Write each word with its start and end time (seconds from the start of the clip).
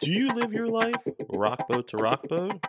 Do 0.00 0.10
you 0.10 0.32
live 0.32 0.52
your 0.52 0.68
life 0.68 1.02
rockboat 1.30 1.88
to 1.88 1.96
rockboat? 1.96 2.62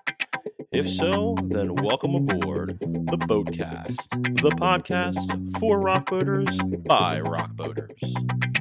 If 0.72 0.90
so, 0.90 1.36
then 1.44 1.76
welcome 1.76 2.16
aboard 2.16 2.80
the 2.80 3.18
Boatcast, 3.18 4.42
the 4.42 4.52
podcast 4.52 5.60
for 5.60 5.80
rockboaters 5.80 6.86
by 6.86 7.20
rockboaters. 7.20 8.57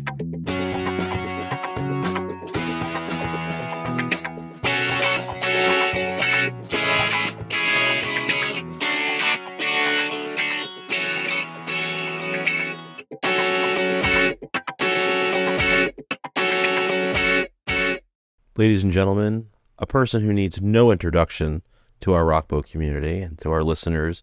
Ladies 18.58 18.82
and 18.82 18.90
gentlemen, 18.90 19.48
a 19.78 19.84
person 19.84 20.22
who 20.22 20.32
needs 20.32 20.62
no 20.62 20.90
introduction 20.90 21.60
to 22.00 22.14
our 22.14 22.24
rockboat 22.24 22.64
community 22.70 23.20
and 23.20 23.38
to 23.40 23.50
our 23.50 23.62
listeners, 23.62 24.22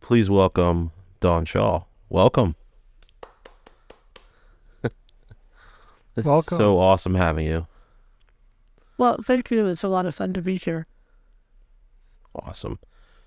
please 0.00 0.30
welcome 0.30 0.92
Dawn 1.20 1.44
Shaw. 1.44 1.84
Welcome. 2.08 2.56
It's 6.16 6.26
Welcome. 6.26 6.56
so 6.56 6.78
awesome 6.78 7.16
having 7.16 7.44
you. 7.44 7.66
Well, 8.96 9.18
thank 9.22 9.50
you. 9.50 9.66
It's 9.66 9.82
a 9.82 9.88
lot 9.88 10.06
of 10.06 10.14
fun 10.14 10.32
to 10.32 10.40
be 10.40 10.56
here. 10.56 10.86
Awesome. 12.34 12.78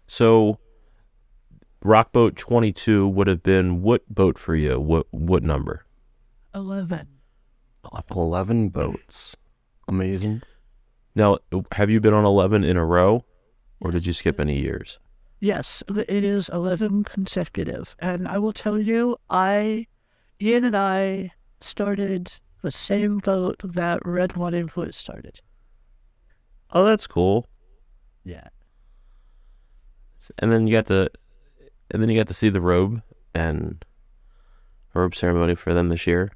So, 0.08 0.58
Rockboat 1.86 2.36
22 2.36 3.08
would 3.08 3.28
have 3.28 3.44
been 3.44 3.84
what 3.84 4.10
boat 4.10 4.40
for 4.40 4.56
you? 4.56 4.80
What 4.80 5.06
what 5.12 5.44
number? 5.44 5.86
11. 6.56 7.08
11 8.10 8.70
boats. 8.70 9.36
Amazing. 9.90 10.44
Now, 11.16 11.40
have 11.74 11.90
you 11.90 12.00
been 12.00 12.14
on 12.14 12.24
11 12.24 12.64
in 12.64 12.78
a 12.78 12.86
row 12.86 13.26
or 13.82 13.92
did 13.92 14.06
you 14.06 14.14
skip 14.14 14.40
any 14.40 14.60
years? 14.60 15.00
Yes, 15.40 15.84
it 15.90 16.24
is 16.24 16.48
11 16.50 17.04
consecutive. 17.06 17.96
And 18.00 18.28
I 18.28 18.38
will 18.38 18.54
tell 18.54 18.80
you, 18.80 19.18
I, 19.30 19.88
Ian 20.42 20.66
and 20.66 20.76
I 20.76 21.32
started 21.60 22.34
the 22.62 22.72
same 22.72 23.18
boat 23.18 23.62
that 23.64 24.00
Red 24.06 24.36
Wanting 24.36 24.68
Blue 24.68 24.92
started. 24.92 25.42
Oh, 26.72 26.86
that's 26.86 27.08
cool. 27.08 27.48
Yeah. 28.24 28.50
And 30.38 30.52
then 30.52 30.68
you 30.68 30.74
got 30.74 30.88
to 30.88 31.10
and 31.92 32.02
then 32.02 32.10
you 32.10 32.20
got 32.20 32.28
to 32.28 32.34
see 32.34 32.50
the 32.50 32.62
robe 32.62 33.02
and 33.34 33.84
robe 34.94 35.16
ceremony 35.16 35.56
for 35.56 35.74
them 35.74 35.90
this 35.90 36.06
year. 36.06 36.30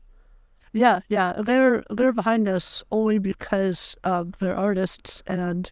Yeah, 0.74 1.02
yeah. 1.08 1.42
They're 1.44 1.84
they're 1.90 2.12
behind 2.12 2.48
us 2.48 2.84
only 2.92 3.20
because 3.20 3.96
um, 4.04 4.34
they're 4.40 4.58
artists 4.58 5.22
and 5.28 5.72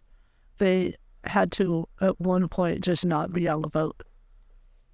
they 0.58 0.94
had 1.24 1.50
to 1.52 1.88
at 2.00 2.20
one 2.20 2.48
point 2.48 2.82
just 2.82 3.04
not 3.04 3.32
be 3.32 3.48
on 3.48 3.62
the 3.62 3.68
boat. 3.68 4.02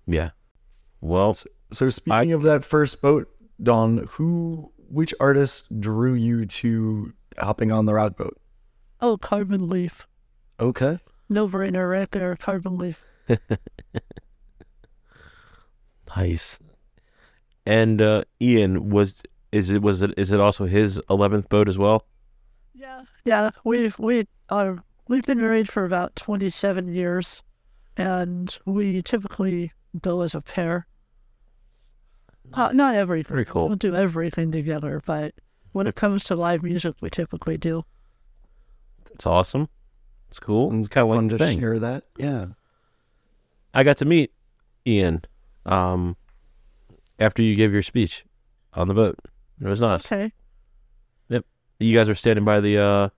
Yeah. 0.06 0.30
Well, 1.00 1.36
So 1.70 1.90
speaking 1.90 2.32
of 2.32 2.42
that 2.42 2.64
first 2.64 3.00
boat, 3.02 3.28
Dawn, 3.62 4.08
who 4.12 4.72
which 4.88 5.12
artist 5.20 5.64
drew 5.78 6.14
you 6.14 6.46
to 6.46 7.12
hopping 7.38 7.70
on 7.70 7.86
the 7.86 7.94
route 7.94 8.16
boat? 8.16 8.40
Oh, 9.00 9.16
Carbon 9.18 9.68
Leaf. 9.68 10.08
Okay. 10.58 10.98
No 11.28 11.46
brainer 11.46 11.88
right 11.88 12.10
there, 12.10 12.34
Carbon 12.36 12.78
Leaf. 12.78 13.04
nice. 16.16 16.58
And 17.66 18.00
uh 18.00 18.24
Ian 18.40 18.88
was 18.88 19.22
is 19.52 19.70
it 19.70 19.82
was 19.82 20.02
it 20.02 20.12
is 20.16 20.30
it 20.32 20.40
also 20.40 20.66
his 20.66 20.98
11th 21.10 21.48
boat 21.48 21.68
as 21.68 21.78
well? 21.78 22.04
Yeah, 22.74 23.02
yeah. 23.24 23.50
We've 23.64 23.98
we 23.98 24.26
are 24.50 24.82
we've 25.08 25.24
been 25.24 25.40
married 25.40 25.68
for 25.70 25.84
about 25.84 26.14
twenty 26.16 26.50
seven 26.50 26.92
years, 26.92 27.42
and 27.96 28.56
we 28.64 29.02
typically 29.02 29.72
go 30.00 30.20
as 30.20 30.34
a 30.34 30.40
pair. 30.40 30.86
Uh, 32.52 32.70
not 32.72 32.94
everything. 32.94 33.34
Very 33.34 33.44
cool. 33.44 33.64
We 33.64 33.68
don't 33.70 33.80
do 33.80 33.94
everything 33.96 34.52
together, 34.52 35.02
but 35.04 35.34
when 35.72 35.86
it 35.86 35.94
comes 35.96 36.24
to 36.24 36.34
live 36.36 36.62
music, 36.62 36.94
we 37.00 37.10
typically 37.10 37.56
do. 37.58 37.84
It's 39.12 39.26
awesome. 39.26 39.68
It's 40.30 40.38
cool. 40.38 40.72
It's 40.78 40.88
kind 40.88 41.08
of 41.08 41.14
Fun 41.14 41.28
to 41.30 41.38
thing. 41.38 41.58
share 41.58 41.78
that. 41.78 42.04
Yeah. 42.16 42.46
I 43.74 43.82
got 43.82 43.96
to 43.98 44.04
meet 44.04 44.32
Ian 44.86 45.22
um 45.66 46.16
after 47.18 47.42
you 47.42 47.54
gave 47.56 47.72
your 47.72 47.82
speech 47.82 48.24
on 48.74 48.88
the 48.88 48.94
boat. 48.94 49.18
It 49.60 49.66
was 49.66 49.80
nice. 49.80 50.06
Okay. 50.06 50.32
You 51.80 51.96
guys 51.96 52.08
are 52.08 52.14
standing 52.14 52.44
by 52.44 52.60
the 52.60 52.78
uh 52.78 53.08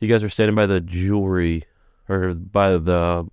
you 0.00 0.08
guys 0.08 0.24
are 0.24 0.30
standing 0.30 0.54
by 0.54 0.66
the 0.66 0.80
jewelry 0.80 1.64
or 2.08 2.32
by 2.32 2.78
the 2.78 3.28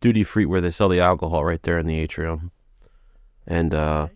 duty 0.00 0.22
free 0.22 0.46
where 0.46 0.60
they 0.60 0.70
sell 0.70 0.88
the 0.88 1.00
alcohol 1.00 1.44
right 1.44 1.60
there 1.62 1.78
in 1.78 1.86
the 1.86 1.98
atrium. 1.98 2.52
And 3.46 3.74
uh 3.74 4.08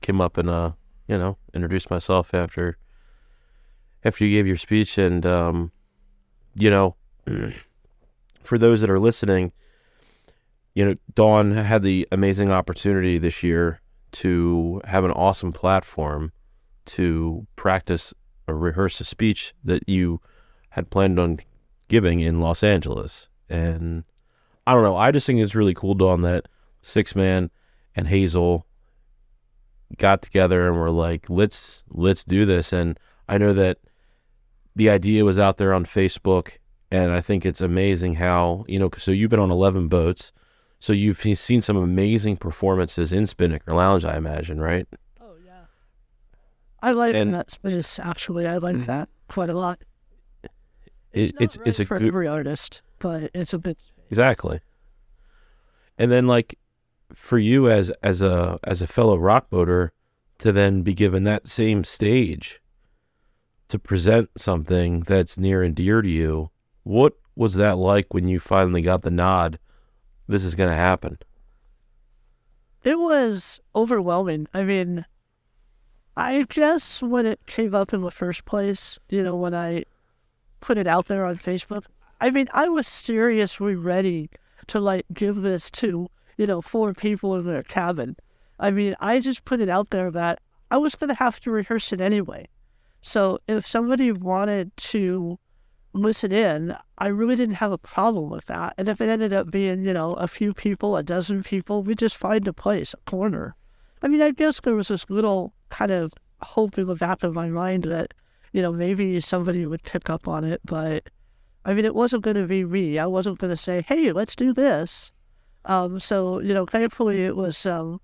came 0.00 0.20
up 0.20 0.36
and 0.36 0.48
uh 0.48 0.72
you 1.08 1.18
know, 1.18 1.38
introduced 1.54 1.90
myself 1.90 2.34
after 2.34 2.78
after 4.04 4.24
you 4.24 4.30
gave 4.30 4.46
your 4.46 4.56
speech 4.56 4.96
and 4.96 5.26
um 5.26 5.72
you 6.54 6.70
know 6.70 6.94
for 8.44 8.58
those 8.58 8.80
that 8.80 8.90
are 8.90 9.00
listening, 9.00 9.50
you 10.74 10.84
know, 10.84 10.94
Dawn 11.14 11.50
had 11.50 11.82
the 11.82 12.06
amazing 12.12 12.52
opportunity 12.52 13.18
this 13.18 13.42
year 13.42 13.80
to 14.12 14.80
have 14.84 15.04
an 15.04 15.10
awesome 15.10 15.52
platform 15.52 16.32
to 16.86 17.46
practice 17.56 18.14
or 18.46 18.56
rehearse 18.56 19.00
a 19.00 19.04
speech 19.04 19.54
that 19.64 19.88
you 19.88 20.20
had 20.70 20.90
planned 20.90 21.18
on 21.18 21.40
giving 21.88 22.20
in 22.20 22.40
Los 22.40 22.62
Angeles. 22.62 23.28
And 23.48 24.04
I 24.66 24.74
don't 24.74 24.82
know, 24.82 24.96
I 24.96 25.10
just 25.10 25.26
think 25.26 25.40
it's 25.40 25.54
really 25.54 25.74
cool, 25.74 25.94
Dawn, 25.94 26.22
that 26.22 26.46
Sixthman 26.82 27.50
and 27.94 28.08
Hazel 28.08 28.66
got 29.98 30.22
together 30.22 30.66
and 30.66 30.76
were 30.76 30.90
like, 30.90 31.30
let's 31.30 31.84
let's 31.88 32.24
do 32.24 32.44
this. 32.44 32.72
And 32.72 32.98
I 33.28 33.38
know 33.38 33.52
that 33.52 33.78
the 34.74 34.90
idea 34.90 35.24
was 35.24 35.38
out 35.38 35.56
there 35.56 35.72
on 35.72 35.84
Facebook 35.84 36.58
and 36.90 37.10
I 37.10 37.20
think 37.20 37.44
it's 37.44 37.60
amazing 37.60 38.14
how, 38.14 38.64
you 38.68 38.78
know, 38.78 38.90
so 38.96 39.10
you've 39.10 39.30
been 39.30 39.40
on 39.40 39.50
11 39.50 39.88
boats. 39.88 40.32
So 40.78 40.92
you've 40.92 41.18
seen 41.18 41.62
some 41.62 41.76
amazing 41.76 42.36
performances 42.36 43.12
in 43.12 43.26
Spinnaker 43.26 43.72
Lounge, 43.72 44.04
I 44.04 44.16
imagine, 44.16 44.60
right? 44.60 44.86
Oh 45.20 45.34
yeah. 45.44 45.64
I 46.82 46.92
like 46.92 47.14
And- 47.14 47.34
that 47.34 47.50
space. 47.50 47.98
Actually, 47.98 48.46
I 48.46 48.58
like 48.58 48.76
mm. 48.76 48.86
that 48.86 49.08
quite 49.28 49.50
a 49.50 49.54
lot. 49.54 49.80
It, 51.12 51.32
not 51.34 51.42
it's 51.42 51.56
right 51.56 51.66
it's 51.68 51.80
a 51.80 51.86
for 51.86 51.98
good 51.98 52.08
every 52.08 52.28
artist, 52.28 52.82
but 52.98 53.30
it's 53.34 53.54
a 53.54 53.58
bit. 53.58 53.78
exactly. 54.10 54.60
And 55.98 56.12
then 56.12 56.26
like 56.26 56.58
for 57.14 57.38
you 57.38 57.70
as 57.70 57.90
as 58.02 58.20
a 58.20 58.58
as 58.64 58.82
a 58.82 58.86
fellow 58.86 59.16
rock 59.16 59.48
boater 59.48 59.92
to 60.38 60.52
then 60.52 60.82
be 60.82 60.92
given 60.92 61.24
that 61.24 61.46
same 61.46 61.84
stage 61.84 62.60
to 63.68 63.78
present 63.78 64.28
something 64.36 65.00
that's 65.00 65.38
near 65.38 65.62
and 65.62 65.74
dear 65.74 66.02
to 66.02 66.08
you, 66.08 66.50
what 66.82 67.14
was 67.34 67.54
that 67.54 67.78
like 67.78 68.12
when 68.12 68.28
you 68.28 68.38
finally 68.38 68.82
got 68.82 69.00
the 69.02 69.10
nod? 69.10 69.58
This 70.28 70.44
is 70.44 70.54
going 70.54 70.70
to 70.70 70.76
happen. 70.76 71.18
It 72.82 72.98
was 72.98 73.60
overwhelming. 73.74 74.46
I 74.54 74.62
mean, 74.62 75.04
I 76.16 76.46
guess 76.48 77.02
when 77.02 77.26
it 77.26 77.46
came 77.46 77.74
up 77.74 77.92
in 77.92 78.00
the 78.00 78.10
first 78.10 78.44
place, 78.44 78.98
you 79.08 79.22
know, 79.22 79.36
when 79.36 79.54
I 79.54 79.84
put 80.60 80.78
it 80.78 80.86
out 80.86 81.06
there 81.06 81.24
on 81.24 81.36
Facebook, 81.36 81.84
I 82.20 82.30
mean, 82.30 82.48
I 82.52 82.68
was 82.68 82.86
seriously 82.86 83.74
ready 83.74 84.30
to 84.68 84.80
like 84.80 85.04
give 85.12 85.36
this 85.36 85.70
to, 85.72 86.08
you 86.36 86.46
know, 86.46 86.60
four 86.62 86.94
people 86.94 87.34
in 87.36 87.44
their 87.46 87.62
cabin. 87.62 88.16
I 88.58 88.70
mean, 88.70 88.96
I 89.00 89.20
just 89.20 89.44
put 89.44 89.60
it 89.60 89.68
out 89.68 89.90
there 89.90 90.10
that 90.10 90.40
I 90.70 90.78
was 90.78 90.94
going 90.94 91.08
to 91.08 91.14
have 91.14 91.40
to 91.40 91.50
rehearse 91.50 91.92
it 91.92 92.00
anyway. 92.00 92.48
So 93.02 93.38
if 93.46 93.66
somebody 93.66 94.10
wanted 94.10 94.76
to 94.76 95.38
listen 95.96 96.32
in, 96.32 96.76
I 96.98 97.08
really 97.08 97.36
didn't 97.36 97.56
have 97.56 97.72
a 97.72 97.78
problem 97.78 98.30
with 98.30 98.46
that. 98.46 98.74
And 98.78 98.88
if 98.88 99.00
it 99.00 99.08
ended 99.08 99.32
up 99.32 99.50
being, 99.50 99.82
you 99.82 99.92
know, 99.92 100.12
a 100.12 100.28
few 100.28 100.54
people, 100.54 100.96
a 100.96 101.02
dozen 101.02 101.42
people, 101.42 101.82
we 101.82 101.94
just 101.94 102.16
find 102.16 102.46
a 102.46 102.52
place, 102.52 102.94
a 102.94 103.10
corner. 103.10 103.54
I 104.02 104.08
mean, 104.08 104.22
I 104.22 104.30
guess 104.30 104.60
there 104.60 104.74
was 104.74 104.88
this 104.88 105.08
little 105.08 105.52
kind 105.70 105.90
of 105.90 106.12
hope 106.42 106.78
in 106.78 106.86
the 106.86 106.94
back 106.94 107.22
of 107.22 107.34
my 107.34 107.48
mind 107.48 107.84
that, 107.84 108.14
you 108.52 108.62
know, 108.62 108.72
maybe 108.72 109.20
somebody 109.20 109.66
would 109.66 109.82
pick 109.82 110.08
up 110.10 110.28
on 110.28 110.44
it, 110.44 110.60
but 110.64 111.08
I 111.66 111.74
mean, 111.74 111.84
it 111.84 111.96
wasn't 111.96 112.22
going 112.22 112.36
to 112.36 112.46
be 112.46 112.64
me. 112.64 112.96
I 112.96 113.06
wasn't 113.06 113.38
going 113.40 113.50
to 113.50 113.56
say, 113.56 113.84
"Hey, 113.86 114.12
let's 114.12 114.36
do 114.36 114.54
this." 114.54 115.10
Um, 115.64 115.98
so 115.98 116.38
you 116.38 116.54
know, 116.54 116.64
thankfully, 116.64 117.24
it 117.24 117.34
was 117.34 117.66
um, 117.66 118.00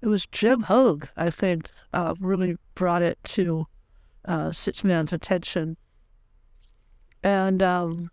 it 0.00 0.08
was 0.08 0.26
Jim 0.26 0.62
Hogue. 0.62 1.06
I 1.14 1.28
think 1.28 1.68
uh, 1.92 2.14
really 2.18 2.56
brought 2.74 3.02
it 3.02 3.18
to 3.24 3.66
uh, 4.24 4.48
Sixthman's 4.48 5.12
attention, 5.12 5.76
and 7.22 7.62
um, 7.62 8.10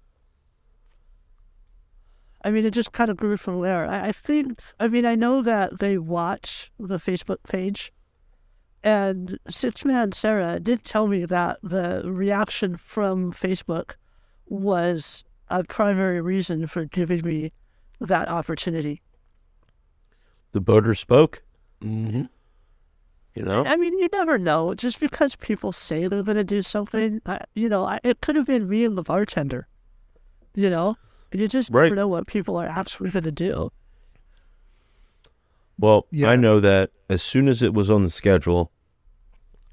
I 2.44 2.52
mean, 2.52 2.66
it 2.66 2.72
just 2.72 2.92
kind 2.94 3.10
of 3.10 3.18
grew 3.18 3.38
from 3.38 3.62
there. 3.62 3.86
I, 3.86 4.08
I 4.08 4.12
think, 4.12 4.60
I 4.80 4.88
mean, 4.88 5.06
I 5.06 5.16
know 5.16 5.42
that 5.42 5.80
they 5.80 5.98
watch 5.98 6.72
the 6.80 6.98
Facebook 6.98 7.44
page, 7.48 7.92
And 8.84 9.40
Sixthman 9.50 10.14
Sarah 10.14 10.60
did 10.60 10.86
tell 10.86 11.08
me 11.08 11.26
that 11.26 11.58
the 11.62 12.04
reaction 12.06 12.78
from 12.78 13.34
Facebook 13.34 13.96
was 14.48 15.24
a 15.50 15.64
primary 15.64 16.22
reason 16.22 16.66
for 16.68 16.86
giving 16.86 17.26
me 17.26 17.52
that 18.00 18.30
opportunity. 18.30 19.02
The 20.54 20.62
boater 20.62 20.96
spoke. 20.96 21.44
Mm-hmm. 21.82 22.24
You 23.39 23.45
know. 23.45 23.63
I 23.65 23.77
mean, 23.77 23.97
you 23.97 24.09
never 24.12 24.38
know. 24.38 24.74
Just 24.75 25.00
because 25.00 25.38
people 25.38 25.71
say 25.71 26.07
they're 26.09 26.24
going 26.24 26.36
to 26.36 26.44
do 26.44 26.62
something, 26.62 27.21
I, 27.25 27.39
you 27.56 27.69
know, 27.69 27.86
I, 27.86 27.97
it 28.03 28.19
could 28.19 28.36
have 28.36 28.47
been 28.47 28.68
me 28.68 28.83
and 28.83 28.97
the 28.97 29.01
bartender. 29.01 29.69
You 30.56 30.69
know, 30.69 30.97
you 31.31 31.47
just 31.47 31.69
Right. 31.71 31.83
never 31.86 31.95
know 31.95 32.07
what 32.09 32.27
people 32.27 32.57
are 32.57 32.68
actually 32.68 33.12
going 33.12 33.24
to 33.24 33.31
do. 33.31 33.71
Well, 35.77 36.06
Yeah. 36.12 36.31
I 36.31 36.36
know 36.36 36.59
that 36.59 36.91
as 37.09 37.24
soon 37.24 37.47
as 37.47 37.63
it 37.63 37.74
was 37.74 37.89
on 37.89 38.03
the 38.03 38.09
schedule 38.09 38.74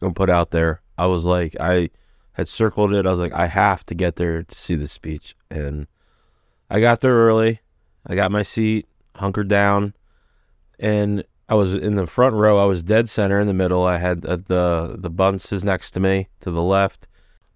and 0.01 0.15
put 0.15 0.31
out 0.31 0.53
there, 0.53 0.81
I 0.97 1.07
was 1.07 1.25
like, 1.25 1.57
I 1.59 1.91
had 2.35 2.47
circled 2.47 2.95
it. 2.95 3.05
I 3.05 3.11
was 3.11 3.19
like, 3.19 3.33
I 3.33 3.47
have 3.49 3.85
to 3.87 3.97
get 3.97 4.15
there 4.15 4.45
to 4.45 4.57
see 4.57 4.77
the 4.77 4.87
speech. 4.87 5.35
And 5.51 5.89
I 6.71 6.79
got 6.79 7.01
there 7.01 7.15
early. 7.17 7.63
I 8.07 8.15
got 8.15 8.31
my 8.31 8.45
seat, 8.45 8.87
hunkered 9.17 9.49
down, 9.49 9.95
and 10.79 11.25
I 11.49 11.55
was 11.55 11.73
in 11.73 11.95
the 11.95 12.07
front 12.07 12.35
row. 12.35 12.59
I 12.59 12.65
was 12.65 12.83
dead 12.83 13.09
center 13.09 13.39
in 13.39 13.47
the 13.47 13.55
middle. 13.55 13.85
I 13.85 13.99
had 13.99 14.27
uh, 14.27 14.37
the 14.37 14.97
the 14.99 15.11
bunces 15.11 15.63
next 15.63 15.93
to 15.93 16.01
me 16.01 16.29
to 16.41 16.51
the 16.51 16.63
left, 16.63 17.07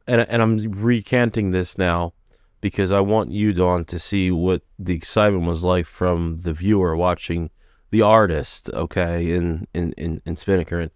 and 0.07 0.21
and 0.29 0.43
I'm 0.43 0.59
recanting 0.59 1.51
this 1.51 1.77
now 1.77 2.13
because 2.61 2.93
I 2.93 3.01
want 3.01 3.31
you, 3.31 3.53
Dawn, 3.53 3.85
to 3.87 3.99
see 3.99 4.31
what 4.31 4.63
the 4.79 4.95
excitement 4.95 5.47
was 5.47 5.65
like 5.65 5.87
from 5.87 6.39
the 6.43 6.53
viewer 6.53 6.97
watching 6.97 7.51
the 7.91 8.03
artist, 8.03 8.71
okay, 8.73 9.33
in 9.33 9.67
in 9.75 9.93
in, 9.95 10.23
in 10.25 10.37
Spinnaker. 10.37 10.79
And 10.79 10.91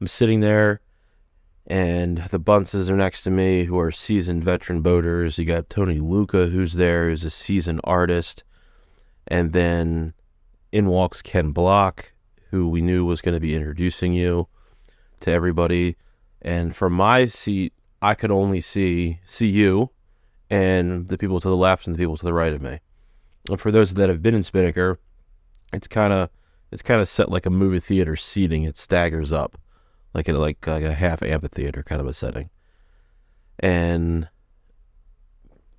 I'm 0.00 0.06
sitting 0.06 0.40
there, 0.40 0.80
and 1.66 2.18
the 2.30 2.38
Bunces 2.38 2.88
are 2.88 2.96
next 2.96 3.22
to 3.22 3.30
me, 3.32 3.64
who 3.64 3.80
are 3.80 3.90
seasoned 3.90 4.44
veteran 4.44 4.80
boaters. 4.80 5.38
You 5.38 5.44
got 5.44 5.70
Tony 5.70 5.98
Lucca, 5.98 6.46
who's 6.46 6.74
there, 6.74 7.08
who's 7.08 7.24
a 7.24 7.30
seasoned 7.30 7.80
artist, 7.82 8.44
and 9.26 9.52
then 9.52 10.14
in 10.76 10.88
walks 10.88 11.22
Ken 11.22 11.52
Block, 11.52 12.12
who 12.50 12.68
we 12.68 12.82
knew 12.82 13.06
was 13.06 13.22
going 13.22 13.34
to 13.34 13.40
be 13.40 13.54
introducing 13.54 14.12
you 14.12 14.46
to 15.20 15.30
everybody. 15.30 15.96
And 16.42 16.76
from 16.76 16.92
my 16.92 17.24
seat, 17.24 17.72
I 18.02 18.14
could 18.14 18.30
only 18.30 18.60
see 18.60 19.20
see 19.24 19.46
you 19.46 19.88
and 20.50 21.08
the 21.08 21.16
people 21.16 21.40
to 21.40 21.48
the 21.48 21.56
left 21.56 21.86
and 21.86 21.96
the 21.96 21.98
people 21.98 22.18
to 22.18 22.24
the 22.26 22.34
right 22.34 22.52
of 22.52 22.60
me. 22.60 22.80
And 23.48 23.58
for 23.58 23.72
those 23.72 23.94
that 23.94 24.10
have 24.10 24.22
been 24.22 24.34
in 24.34 24.42
Spinnaker, 24.42 25.00
it's 25.72 25.88
kind 25.88 26.12
of 26.12 26.28
it's 26.70 26.82
kind 26.82 27.00
of 27.00 27.08
set 27.08 27.30
like 27.30 27.46
a 27.46 27.50
movie 27.50 27.80
theater 27.80 28.14
seating. 28.14 28.64
It 28.64 28.76
staggers 28.76 29.32
up, 29.32 29.56
like 30.12 30.28
a, 30.28 30.34
like 30.34 30.66
like 30.66 30.84
a 30.84 30.92
half 30.92 31.22
amphitheater 31.22 31.84
kind 31.84 32.02
of 32.02 32.06
a 32.06 32.12
setting. 32.12 32.50
And 33.58 34.28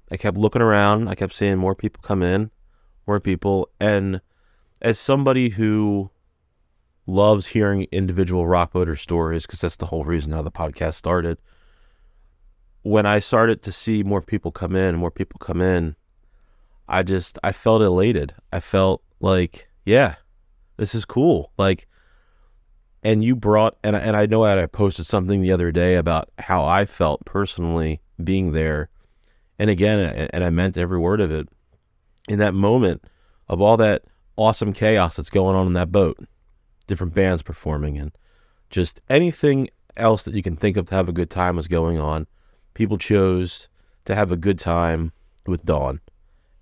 I 0.09 0.17
kept 0.17 0.37
looking 0.37 0.63
around. 0.63 1.07
I 1.07 1.13
kept 1.13 1.33
seeing 1.33 1.59
more 1.59 1.75
people 1.75 2.01
come 2.01 2.23
in, 2.23 2.49
more 3.05 3.19
people. 3.19 3.69
And 3.79 4.21
as 4.81 4.99
somebody 4.99 5.49
who 5.49 6.11
loves 7.05 7.47
hearing 7.47 7.87
individual 7.91 8.47
rock 8.47 8.73
boater 8.73 8.95
stories, 8.95 9.45
because 9.45 9.61
that's 9.61 9.77
the 9.77 9.87
whole 9.87 10.03
reason 10.03 10.31
how 10.31 10.41
the 10.41 10.51
podcast 10.51 10.95
started. 10.95 11.37
When 12.83 13.05
I 13.05 13.19
started 13.19 13.61
to 13.63 13.71
see 13.71 14.03
more 14.03 14.21
people 14.21 14.51
come 14.51 14.75
in, 14.75 14.95
more 14.95 15.11
people 15.11 15.39
come 15.39 15.61
in, 15.61 15.95
I 16.87 17.03
just 17.03 17.37
I 17.43 17.51
felt 17.51 17.81
elated. 17.81 18.33
I 18.51 18.59
felt 18.59 19.03
like, 19.19 19.67
yeah, 19.85 20.15
this 20.77 20.95
is 20.95 21.05
cool. 21.05 21.51
Like, 21.57 21.87
and 23.03 23.23
you 23.23 23.35
brought 23.35 23.77
and 23.83 23.95
I- 23.95 23.99
and 23.99 24.15
I 24.15 24.25
know 24.25 24.43
I 24.43 24.65
posted 24.67 25.05
something 25.05 25.41
the 25.41 25.51
other 25.51 25.71
day 25.71 25.95
about 25.95 26.29
how 26.39 26.65
I 26.65 26.85
felt 26.85 27.25
personally 27.25 28.01
being 28.23 28.51
there, 28.51 28.89
and 29.59 29.69
again, 29.69 29.99
and 30.33 30.43
I 30.43 30.49
meant 30.49 30.77
every 30.77 30.99
word 30.99 31.21
of 31.21 31.31
it. 31.31 31.49
In 32.27 32.39
that 32.39 32.53
moment 32.53 33.05
of 33.47 33.61
all 33.61 33.77
that 33.77 34.03
awesome 34.37 34.71
chaos 34.71 35.17
that's 35.17 35.29
going 35.29 35.55
on 35.55 35.67
in 35.67 35.73
that 35.73 35.91
boat, 35.91 36.17
different 36.87 37.13
bands 37.13 37.43
performing, 37.43 37.97
and 37.97 38.11
just 38.69 39.01
anything 39.09 39.69
else 39.97 40.23
that 40.23 40.33
you 40.33 40.43
can 40.43 40.55
think 40.55 40.77
of 40.77 40.85
to 40.87 40.95
have 40.95 41.09
a 41.09 41.13
good 41.13 41.29
time 41.29 41.55
was 41.55 41.67
going 41.67 41.99
on. 41.99 42.27
People 42.73 42.97
chose 42.97 43.67
to 44.05 44.15
have 44.15 44.31
a 44.31 44.37
good 44.37 44.59
time 44.59 45.11
with 45.45 45.65
Dawn, 45.65 45.99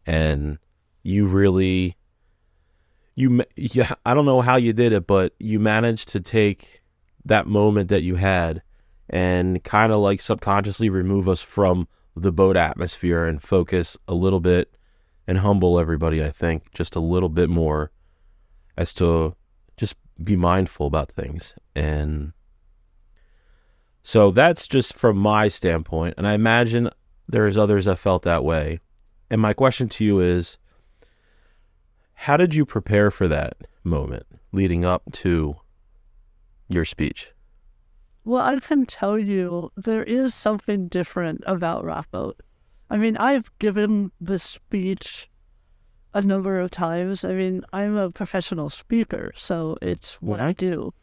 and 0.06 0.58
you 1.04 1.28
really 1.28 1.98
you 3.16 3.44
yeah 3.56 3.94
I 4.06 4.14
don't 4.14 4.26
know 4.26 4.42
how 4.42 4.56
you 4.56 4.74
did 4.74 4.94
it, 4.94 5.06
but 5.06 5.34
you 5.40 5.60
managed 5.60 6.10
to 6.10 6.20
take 6.20 6.82
that 7.24 7.48
moment 7.48 7.90
that 7.90 8.04
you 8.04 8.16
had 8.16 8.62
and 9.10 9.64
kind 9.64 9.92
of 9.92 10.00
like 10.00 10.22
subconsciously 10.22 10.90
remove 10.90 11.28
us 11.28 11.42
from 11.42 11.88
the 12.16 12.32
boat 12.32 12.56
atmosphere 12.56 13.26
and 13.26 13.42
focus 13.42 13.98
a 14.08 14.14
little 14.14 14.40
bit 14.40 14.76
and 15.28 15.40
humble 15.40 15.80
everybody. 15.80 16.24
I 16.24 16.30
think 16.30 16.72
just 16.74 16.96
a 16.96 17.00
little 17.00 17.30
bit 17.30 17.50
more 17.50 17.92
as 18.78 18.94
to 18.96 19.36
just 19.78 19.96
be 20.24 20.36
mindful 20.36 20.88
about 20.88 21.12
things 21.12 21.54
and 21.76 22.32
so 24.04 24.32
that's 24.32 24.68
just 24.68 24.94
from 24.94 25.18
my 25.18 25.50
standpoint 25.50 26.14
and 26.18 26.26
i 26.26 26.34
imagine 26.34 26.90
there's 27.28 27.58
others 27.58 27.84
that 27.84 27.98
felt 27.98 28.24
that 28.24 28.44
way 28.44 28.80
and 29.30 29.42
my 29.42 29.52
question 29.52 29.90
to 29.90 30.06
you 30.06 30.22
is 30.22 30.58
how 32.14 32.38
did 32.38 32.56
you 32.56 32.66
prepare 32.66 33.12
for 33.12 33.28
that 33.28 33.58
moment 33.84 34.26
leading 34.54 34.86
up 34.86 35.04
to 35.12 35.56
your 36.70 36.86
speech 36.86 37.34
Well, 38.24 38.42
I 38.42 38.60
can 38.60 38.86
tell 38.86 39.20
you 39.20 39.72
there 39.78 40.04
is 40.04 40.34
something 40.34 40.88
different 40.88 41.44
about 41.46 41.84
Rockboat. 41.84 42.36
I 42.90 42.98
mean, 42.98 43.18
I've 43.18 43.52
given 43.60 44.12
this 44.20 44.44
speech 44.44 45.30
a 46.14 46.22
number 46.22 46.60
of 46.60 46.72
times. 46.72 47.24
I 47.24 47.34
mean, 47.34 47.64
I'm 47.74 47.98
a 47.98 48.12
professional 48.12 48.70
speaker, 48.70 49.32
so 49.36 49.78
it's 49.82 50.22
what 50.22 50.40
I 50.40 50.54
do. 50.54 50.94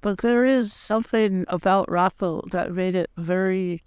But 0.00 0.18
there 0.18 0.44
is 0.44 0.72
something 0.72 1.44
about 1.48 1.88
Rockboat 1.88 2.50
that 2.50 2.72
made 2.72 2.94
it 2.94 3.10
very 3.16 3.82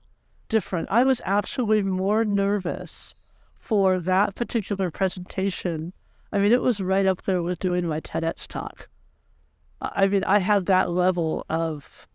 different. 0.47 0.87
I 0.91 1.03
was 1.03 1.21
actually 1.25 1.81
more 1.81 2.23
nervous 2.23 3.15
for 3.57 3.99
that 3.99 4.35
particular 4.35 4.91
presentation. 4.91 5.93
I 6.31 6.37
mean, 6.39 6.51
it 6.51 6.61
was 6.61 6.81
right 6.81 7.05
up 7.05 7.23
there 7.23 7.41
with 7.41 7.59
doing 7.59 7.87
my 7.87 7.99
TEDx 7.99 8.47
talk. 8.47 8.89
I 9.81 10.07
mean, 10.07 10.23
I 10.23 10.39
had 10.39 10.67
that 10.67 10.89
level 10.89 11.45
of 11.49 12.07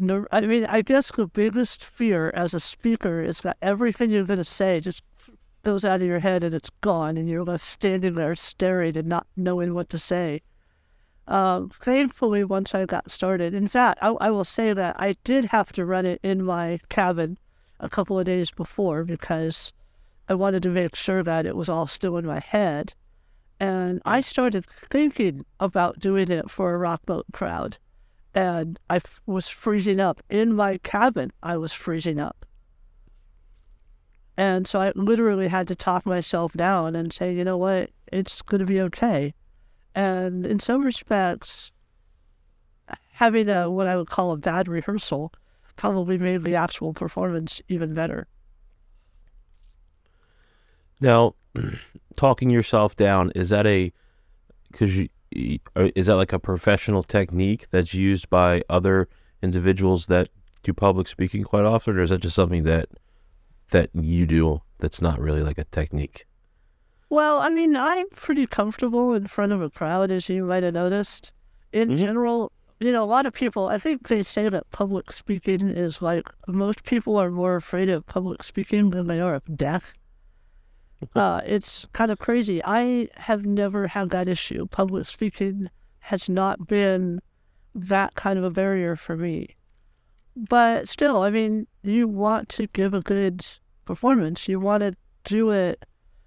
I 0.00 0.40
mean, 0.40 0.64
I 0.64 0.82
guess 0.82 1.12
the 1.12 1.26
biggest 1.26 1.84
fear 1.84 2.30
as 2.34 2.54
a 2.54 2.60
speaker 2.60 3.22
is 3.22 3.40
that 3.40 3.58
everything 3.60 4.10
you're 4.10 4.24
going 4.24 4.38
to 4.38 4.44
say 4.44 4.80
just 4.80 5.02
goes 5.62 5.84
out 5.84 6.00
of 6.00 6.06
your 6.06 6.20
head 6.20 6.42
and 6.42 6.54
it's 6.54 6.70
gone, 6.80 7.18
and 7.18 7.28
you're 7.28 7.44
left 7.44 7.64
standing 7.64 8.14
there 8.14 8.34
staring 8.34 8.96
and 8.96 9.08
not 9.08 9.26
knowing 9.36 9.74
what 9.74 9.90
to 9.90 9.98
say. 9.98 10.40
Um, 11.28 11.70
thankfully, 11.82 12.44
once 12.44 12.74
I 12.74 12.86
got 12.86 13.10
started, 13.10 13.52
in 13.52 13.68
fact, 13.68 13.98
I, 14.02 14.08
I 14.20 14.30
will 14.30 14.44
say 14.44 14.72
that 14.72 14.96
I 14.98 15.16
did 15.22 15.46
have 15.46 15.70
to 15.72 15.84
run 15.84 16.06
it 16.06 16.18
in 16.22 16.42
my 16.42 16.80
cabin 16.88 17.38
a 17.78 17.90
couple 17.90 18.18
of 18.18 18.24
days 18.24 18.50
before 18.50 19.04
because 19.04 19.72
I 20.28 20.34
wanted 20.34 20.62
to 20.62 20.70
make 20.70 20.96
sure 20.96 21.22
that 21.22 21.46
it 21.46 21.56
was 21.56 21.68
all 21.68 21.86
still 21.86 22.16
in 22.16 22.26
my 22.26 22.40
head. 22.40 22.94
And 23.60 24.00
I 24.06 24.22
started 24.22 24.64
thinking 24.64 25.44
about 25.60 26.00
doing 26.00 26.30
it 26.30 26.50
for 26.50 26.72
a 26.72 26.78
rock 26.78 27.04
boat 27.04 27.26
crowd 27.32 27.76
and 28.34 28.78
I 28.88 28.96
f- 28.96 29.20
was 29.26 29.48
freezing 29.48 30.00
up 30.00 30.22
in 30.28 30.54
my 30.54 30.78
cabin. 30.78 31.32
I 31.42 31.56
was 31.56 31.72
freezing 31.72 32.20
up, 32.20 32.46
and 34.36 34.66
so 34.66 34.80
I 34.80 34.92
literally 34.94 35.48
had 35.48 35.68
to 35.68 35.74
talk 35.74 36.06
myself 36.06 36.52
down 36.52 36.96
and 36.96 37.12
say, 37.12 37.34
you 37.34 37.44
know 37.44 37.56
what, 37.56 37.90
it's 38.12 38.42
going 38.42 38.60
to 38.60 38.66
be 38.66 38.80
okay. 38.80 39.34
And 39.94 40.46
in 40.46 40.60
some 40.60 40.82
respects, 40.82 41.72
having 43.12 43.48
a 43.48 43.70
what 43.70 43.86
I 43.86 43.96
would 43.96 44.08
call 44.08 44.32
a 44.32 44.36
bad 44.36 44.68
rehearsal 44.68 45.32
probably 45.76 46.18
made 46.18 46.42
the 46.42 46.54
actual 46.54 46.92
performance 46.92 47.60
even 47.68 47.94
better. 47.94 48.26
Now, 51.00 51.34
talking 52.16 52.50
yourself 52.50 52.96
down 52.96 53.32
is 53.34 53.48
that 53.48 53.66
a 53.66 53.92
because 54.70 54.96
you 54.96 55.08
is 55.32 56.06
that 56.06 56.16
like 56.16 56.32
a 56.32 56.38
professional 56.38 57.02
technique 57.02 57.66
that's 57.70 57.94
used 57.94 58.28
by 58.30 58.62
other 58.68 59.08
individuals 59.42 60.06
that 60.06 60.28
do 60.62 60.72
public 60.72 61.06
speaking 61.06 61.44
quite 61.44 61.64
often, 61.64 61.96
or 61.96 62.02
is 62.02 62.10
that 62.10 62.20
just 62.20 62.36
something 62.36 62.64
that 62.64 62.88
that 63.70 63.90
you 63.94 64.26
do 64.26 64.60
that's 64.78 65.00
not 65.00 65.20
really 65.20 65.42
like 65.42 65.58
a 65.58 65.64
technique? 65.64 66.26
Well, 67.08 67.38
I 67.38 67.48
mean, 67.48 67.76
I'm 67.76 68.08
pretty 68.10 68.46
comfortable 68.46 69.14
in 69.14 69.26
front 69.26 69.52
of 69.52 69.62
a 69.62 69.70
crowd, 69.70 70.10
as 70.12 70.28
you 70.28 70.44
might 70.44 70.62
have 70.62 70.74
noticed. 70.74 71.32
In 71.72 71.90
Mhm. 71.90 71.96
general, 71.98 72.52
you 72.80 72.90
know, 72.92 73.04
a 73.04 73.06
lot 73.06 73.26
of 73.26 73.32
people, 73.32 73.68
I 73.68 73.78
think 73.78 74.08
they 74.08 74.22
say 74.22 74.48
that 74.48 74.70
public 74.70 75.12
speaking 75.12 75.68
is 75.68 76.02
like 76.02 76.24
most 76.48 76.84
people 76.84 77.16
are 77.16 77.30
more 77.30 77.56
afraid 77.56 77.88
of 77.90 78.06
public 78.06 78.42
speaking 78.42 78.90
than 78.90 79.06
they 79.06 79.20
are 79.20 79.34
of 79.36 79.56
death. 79.56 79.92
Uh, 81.14 81.40
it's 81.44 81.86
kind 81.92 82.10
of 82.10 82.18
crazy. 82.18 82.62
I 82.64 83.08
have 83.16 83.46
never 83.46 83.88
had 83.88 84.10
that 84.10 84.28
issue. 84.28 84.66
Public 84.66 85.08
speaking 85.08 85.70
has 86.00 86.28
not 86.28 86.66
been 86.66 87.20
that 87.74 88.14
kind 88.14 88.38
of 88.38 88.44
a 88.44 88.50
barrier 88.50 88.96
for 88.96 89.16
me. 89.16 89.56
But 90.36 90.88
still, 90.88 91.22
I 91.22 91.30
mean, 91.30 91.66
you 91.82 92.06
want 92.08 92.48
to 92.50 92.66
give 92.68 92.94
a 92.94 93.00
good 93.00 93.44
performance. 93.84 94.48
You 94.48 94.60
want 94.60 94.82
to 94.82 94.94
do 95.24 95.50
it 95.50 95.84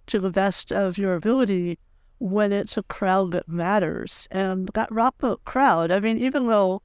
to 0.08 0.20
the 0.20 0.30
best 0.30 0.72
of 0.72 0.98
your 0.98 1.16
ability 1.16 1.80
when 2.20 2.52
it's 2.52 2.78
a 2.78 2.84
crowd 2.84 3.32
that 3.32 3.48
matters. 3.48 4.28
And 4.32 4.70
that 4.74 4.92
rock 4.92 5.18
boat 5.18 5.44
crowd, 5.46 5.92
I 5.92 6.00
mean, 6.00 6.18
even 6.18 6.48
though, 6.48 6.82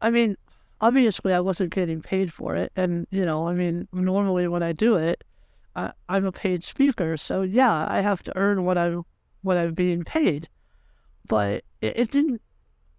I 0.00 0.10
mean, 0.10 0.36
obviously 0.80 1.32
I 1.32 1.40
wasn't 1.40 1.74
getting 1.74 2.02
paid 2.02 2.32
for 2.32 2.54
it. 2.54 2.72
And, 2.76 3.06
you 3.10 3.24
know, 3.24 3.48
I 3.48 3.54
mean, 3.54 3.88
normally 3.92 4.48
when 4.48 4.62
I 4.62 4.72
do 4.72 4.96
it, 4.96 5.24
I, 5.76 5.92
I'm 6.08 6.24
a 6.24 6.32
paid 6.32 6.64
speaker. 6.64 7.16
So 7.16 7.42
yeah, 7.42 7.86
I 7.88 8.00
have 8.00 8.22
to 8.24 8.36
earn 8.36 8.64
what 8.64 8.78
I'm, 8.78 9.04
what 9.42 9.56
I'm 9.56 9.74
being 9.74 10.02
paid. 10.02 10.48
But 11.28 11.64
it, 11.80 11.96
it 11.96 12.10
didn't, 12.10 12.40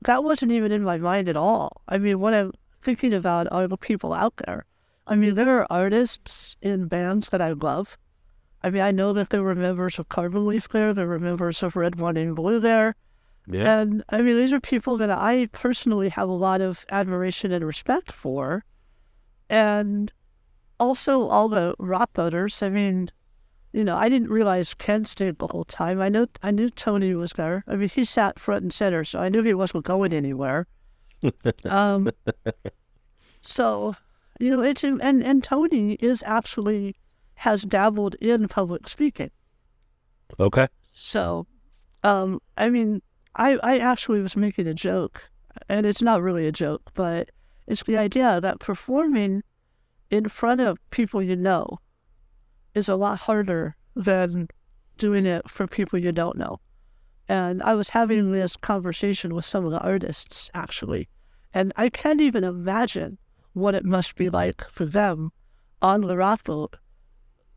that 0.01 0.23
wasn't 0.23 0.51
even 0.51 0.71
in 0.71 0.83
my 0.83 0.97
mind 0.97 1.27
at 1.27 1.35
all. 1.35 1.81
I 1.87 1.97
mean, 1.97 2.19
what 2.19 2.33
I'm 2.33 2.53
thinking 2.83 3.13
about 3.13 3.51
are 3.51 3.67
the 3.67 3.77
people 3.77 4.13
out 4.13 4.35
there. 4.45 4.65
I 5.07 5.15
mean, 5.15 5.35
there 5.35 5.59
are 5.59 5.67
artists 5.69 6.55
in 6.61 6.87
bands 6.87 7.29
that 7.29 7.41
I 7.41 7.53
love. 7.53 7.97
I 8.63 8.69
mean, 8.69 8.81
I 8.81 8.91
know 8.91 9.13
that 9.13 9.29
there 9.29 9.43
were 9.43 9.55
members 9.55 9.97
of 9.97 10.09
Carbon 10.09 10.45
Leaf 10.45 10.69
there, 10.69 10.93
there 10.93 11.07
were 11.07 11.19
members 11.19 11.63
of 11.63 11.75
Red 11.75 11.99
Wanting 11.99 12.35
Blue 12.35 12.59
there. 12.59 12.95
Yeah. 13.47 13.79
And 13.79 14.03
I 14.09 14.21
mean, 14.21 14.37
these 14.37 14.51
are 14.51 14.59
people 14.59 14.97
that 14.97 15.09
I 15.09 15.47
personally 15.51 16.09
have 16.09 16.27
a 16.27 16.33
lot 16.33 16.61
of 16.61 16.85
admiration 16.91 17.51
and 17.51 17.65
respect 17.65 18.11
for. 18.11 18.65
And 19.49 20.11
also 20.79 21.27
all 21.27 21.49
the 21.49 21.75
rock 21.79 22.13
boaters. 22.13 22.61
I 22.61 22.69
mean, 22.69 23.11
you 23.73 23.83
know, 23.83 23.97
I 23.97 24.09
didn't 24.09 24.29
realize 24.29 24.73
Ken 24.73 25.05
stayed 25.05 25.39
the 25.39 25.47
whole 25.47 25.65
time. 25.65 26.01
I 26.01 26.09
know 26.09 26.27
I 26.41 26.51
knew 26.51 26.69
Tony 26.69 27.13
was 27.13 27.33
there. 27.33 27.63
I 27.67 27.75
mean, 27.75 27.89
he 27.89 28.05
sat 28.05 28.39
front 28.39 28.63
and 28.63 28.73
center, 28.73 29.03
so 29.03 29.19
I 29.19 29.29
knew 29.29 29.43
he 29.43 29.53
wasn't 29.53 29.85
going 29.85 30.13
anywhere. 30.13 30.67
um, 31.65 32.09
so, 33.41 33.95
you 34.39 34.51
know, 34.51 34.61
it's 34.61 34.83
and 34.83 35.01
and 35.01 35.43
Tony 35.43 35.93
is 35.93 36.23
actually 36.25 36.95
has 37.35 37.63
dabbled 37.63 38.15
in 38.15 38.47
public 38.47 38.87
speaking. 38.87 39.31
Okay. 40.39 40.67
So, 40.91 41.45
um, 42.03 42.41
I 42.57 42.69
mean, 42.69 43.01
I 43.35 43.57
I 43.63 43.77
actually 43.77 44.21
was 44.21 44.35
making 44.35 44.67
a 44.67 44.73
joke, 44.73 45.29
and 45.69 45.85
it's 45.85 46.01
not 46.01 46.21
really 46.21 46.47
a 46.47 46.51
joke, 46.51 46.89
but 46.93 47.29
it's 47.67 47.83
the 47.83 47.97
idea 47.97 48.39
that 48.41 48.59
performing 48.59 49.43
in 50.09 50.29
front 50.29 50.61
of 50.61 50.77
people 50.89 51.21
you 51.21 51.35
know 51.35 51.79
is 52.73 52.87
a 52.87 52.95
lot 52.95 53.19
harder 53.19 53.75
than 53.95 54.47
doing 54.97 55.25
it 55.25 55.49
for 55.49 55.67
people 55.67 55.99
you 55.99 56.11
don't 56.11 56.37
know. 56.37 56.59
And 57.27 57.61
I 57.61 57.73
was 57.73 57.89
having 57.89 58.31
this 58.31 58.55
conversation 58.55 59.35
with 59.35 59.45
some 59.45 59.65
of 59.65 59.71
the 59.71 59.81
artists 59.81 60.49
actually, 60.53 61.09
and 61.53 61.73
I 61.75 61.89
can't 61.89 62.21
even 62.21 62.43
imagine 62.43 63.17
what 63.53 63.75
it 63.75 63.83
must 63.83 64.15
be 64.15 64.29
like 64.29 64.63
for 64.69 64.85
them 64.85 65.31
on 65.81 66.01
the 66.01 66.17
rock 66.17 66.43
boat 66.43 66.77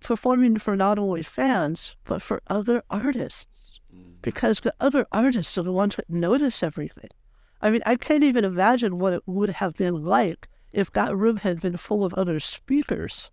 performing 0.00 0.59
for 0.59 0.75
not 0.75 0.99
only 0.99 1.23
fans 1.23 1.95
but 2.04 2.23
for 2.23 2.40
other 2.47 2.83
artists 2.90 3.80
mm. 3.95 4.14
because 4.23 4.61
the 4.61 4.75
other 4.80 5.07
artists 5.12 5.57
are 5.59 5.62
the 5.62 5.73
ones 5.73 5.97
that 5.97 6.09
notice 6.09 6.62
everything. 6.62 7.11
I 7.61 7.71
mean, 7.71 7.83
I 7.85 7.97
can't 7.97 8.25
even 8.25 8.45
imagine 8.45 8.99
what 8.99 9.12
it 9.12 9.23
would 9.26 9.50
have 9.50 9.75
been 9.75 10.02
like 10.02 10.49
if 10.72 10.92
that 10.92 11.16
room 11.16 11.38
had 11.38 11.60
been 11.60 11.76
full 11.76 12.04
of 12.04 12.14
other 12.14 12.40
speakers. 12.40 13.30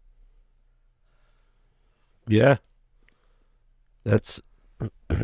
Yeah. 2.28 2.58
That's 4.04 4.42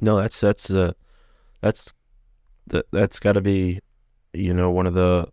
no, 0.00 0.16
that's 0.16 0.40
that's 0.40 0.70
uh 0.70 0.92
that's 1.60 1.92
that 2.68 2.86
that's 2.90 3.18
got 3.18 3.32
to 3.32 3.40
be 3.40 3.80
you 4.32 4.54
know 4.54 4.70
one 4.70 4.86
of 4.86 4.94
the 4.94 5.28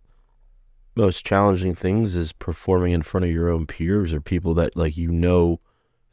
most 0.95 1.25
challenging 1.25 1.75
things 1.75 2.15
is 2.15 2.33
performing 2.33 2.91
in 2.91 3.03
front 3.03 3.23
of 3.25 3.31
your 3.31 3.49
own 3.49 3.67
peers 3.67 4.11
or 4.13 4.19
people 4.19 4.53
that 4.55 4.75
like 4.75 4.97
you 4.97 5.11
know 5.11 5.59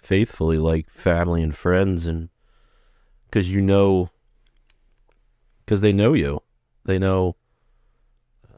faithfully 0.02 0.58
like 0.58 0.90
family 0.90 1.42
and 1.42 1.56
friends 1.56 2.06
and 2.06 2.28
cuz 3.30 3.50
you 3.50 3.62
know 3.62 4.10
cuz 5.66 5.80
they 5.80 5.92
know 5.92 6.12
you. 6.12 6.40
They 6.84 6.98
know 6.98 7.36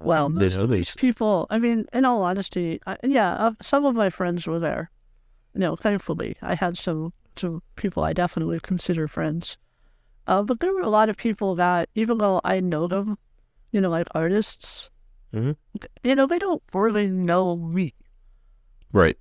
Well, 0.01 0.29
they 0.29 0.45
most 0.45 0.57
know 0.57 0.67
these 0.67 0.95
people, 0.95 1.47
I 1.51 1.59
mean, 1.59 1.87
in 1.93 2.05
all 2.05 2.23
honesty, 2.23 2.81
I, 2.87 2.97
yeah, 3.03 3.33
uh, 3.35 3.53
some 3.63 3.85
of 3.85 3.95
my 3.95 4.11
friends 4.11 4.47
were 4.47 4.59
there. 4.59 4.91
You 5.55 5.61
know, 5.61 5.77
thankfully, 5.77 6.37
I 6.43 6.55
had 6.55 6.77
some 6.77 7.13
some 7.37 7.63
people 7.77 8.03
I 8.03 8.13
definitely 8.13 8.61
consider 8.61 9.09
friends. 9.09 9.59
Uh, 10.27 10.43
but 10.43 10.61
there 10.61 10.73
were 10.73 10.81
a 10.81 10.89
lot 10.89 11.09
of 11.09 11.17
people 11.17 11.55
that, 11.57 11.89
even 11.95 12.19
though 12.19 12.41
I 12.45 12.61
know 12.61 12.87
them, 12.89 13.19
you 13.73 13.81
know, 13.81 13.91
like 13.91 14.07
artists, 14.15 14.91
Mhm. 15.33 15.57
you 16.03 16.15
know, 16.15 16.27
they 16.27 16.39
don't 16.39 16.63
really 16.73 17.09
know 17.09 17.57
me. 17.57 17.95
right. 18.93 19.19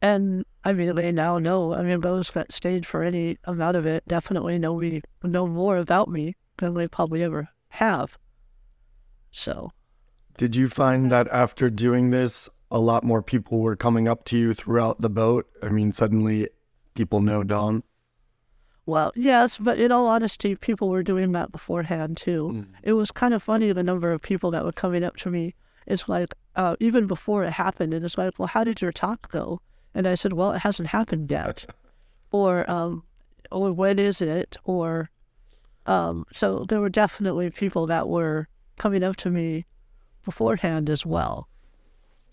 And 0.00 0.44
I 0.64 0.72
mean, 0.72 0.94
they 0.94 1.12
now 1.12 1.38
know. 1.38 1.72
I 1.74 1.82
mean, 1.82 2.00
those 2.00 2.30
that 2.32 2.52
stayed 2.52 2.86
for 2.86 3.02
any 3.02 3.38
amount 3.44 3.76
of 3.76 3.86
it 3.86 4.06
definitely 4.06 4.58
know 4.58 4.76
me, 4.78 5.00
know 5.22 5.46
more 5.46 5.76
about 5.78 6.08
me 6.08 6.36
than 6.58 6.74
they 6.74 6.88
probably 6.88 7.22
ever 7.22 7.48
have. 7.68 8.18
So, 9.30 9.72
Did 10.36 10.56
you 10.56 10.68
find 10.68 11.10
that 11.12 11.28
after 11.28 11.70
doing 11.70 12.10
this, 12.10 12.48
a 12.70 12.78
lot 12.78 13.04
more 13.04 13.22
people 13.22 13.60
were 13.60 13.76
coming 13.76 14.08
up 14.08 14.24
to 14.26 14.38
you 14.38 14.52
throughout 14.52 15.00
the 15.00 15.10
boat? 15.10 15.46
I 15.62 15.68
mean, 15.68 15.92
suddenly 15.92 16.48
people 16.94 17.20
know 17.20 17.44
Dawn. 17.44 17.82
well, 18.86 19.12
yes, 19.14 19.58
but 19.58 19.78
in 19.78 19.92
all 19.92 20.08
honesty, 20.08 20.56
people 20.56 20.88
were 20.88 21.02
doing 21.02 21.32
that 21.32 21.52
beforehand 21.52 22.16
too. 22.16 22.66
It 22.82 22.94
was 22.94 23.10
kind 23.10 23.32
of 23.32 23.42
funny 23.42 23.72
the 23.72 23.82
number 23.82 24.10
of 24.12 24.22
people 24.22 24.50
that 24.50 24.64
were 24.64 24.72
coming 24.72 25.04
up 25.04 25.16
to 25.18 25.30
me. 25.30 25.54
It's 25.86 26.08
like, 26.08 26.34
uh, 26.56 26.76
even 26.80 27.06
before 27.06 27.44
it 27.44 27.52
happened, 27.52 27.94
and 27.94 28.04
it's 28.04 28.18
like, 28.18 28.38
well, 28.38 28.48
how 28.48 28.64
did 28.64 28.80
your 28.80 28.92
talk 28.92 29.30
go? 29.30 29.60
And 29.94 30.06
I 30.06 30.14
said, 30.16 30.32
well, 30.32 30.52
it 30.52 30.58
hasn't 30.58 30.88
happened 30.88 31.30
yet. 31.30 31.66
or, 32.32 32.68
um, 32.68 33.04
or 33.52 33.72
when 33.72 33.98
is 33.98 34.20
it? 34.20 34.56
Or, 34.64 35.10
um, 35.86 36.24
so 36.32 36.64
there 36.68 36.80
were 36.80 36.88
definitely 36.88 37.50
people 37.50 37.86
that 37.86 38.08
were 38.08 38.48
coming 38.76 39.04
up 39.04 39.16
to 39.16 39.30
me 39.30 39.66
beforehand 40.24 40.90
as 40.90 41.04
well. 41.06 41.48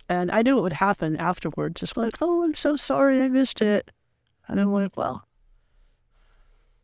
And 0.10 0.32
I 0.32 0.42
knew 0.42 0.58
it 0.58 0.62
would 0.62 0.74
happen 0.74 1.16
afterwards. 1.18 1.82
It's 1.82 1.96
like, 1.96 2.18
oh, 2.22 2.44
I'm 2.44 2.56
so 2.56 2.76
sorry 2.76 3.22
I 3.22 3.30
missed 3.30 3.62
it. 3.62 3.92
And 4.48 4.60
I'm 4.60 4.74
like, 4.74 4.98
well, 4.98 5.26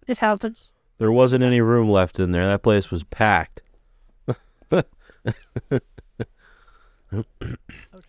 it 0.07 0.19
happens. 0.19 0.69
There 0.97 1.11
wasn't 1.11 1.43
any 1.43 1.61
room 1.61 1.89
left 1.89 2.19
in 2.19 2.31
there. 2.31 2.47
That 2.47 2.63
place 2.63 2.89
was 2.89 3.03
packed. 3.03 3.61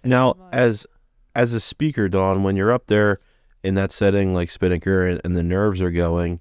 now, 0.05 0.37
as 0.53 0.87
as 1.35 1.53
a 1.53 1.61
speaker, 1.61 2.09
Dawn, 2.09 2.43
when 2.43 2.57
you're 2.57 2.73
up 2.73 2.87
there 2.87 3.21
in 3.63 3.75
that 3.75 3.93
setting 3.93 4.33
like 4.33 4.51
Spinnaker 4.51 5.07
and, 5.07 5.21
and 5.25 5.37
the 5.37 5.43
nerves 5.43 5.81
are 5.83 5.91
going, 5.91 6.41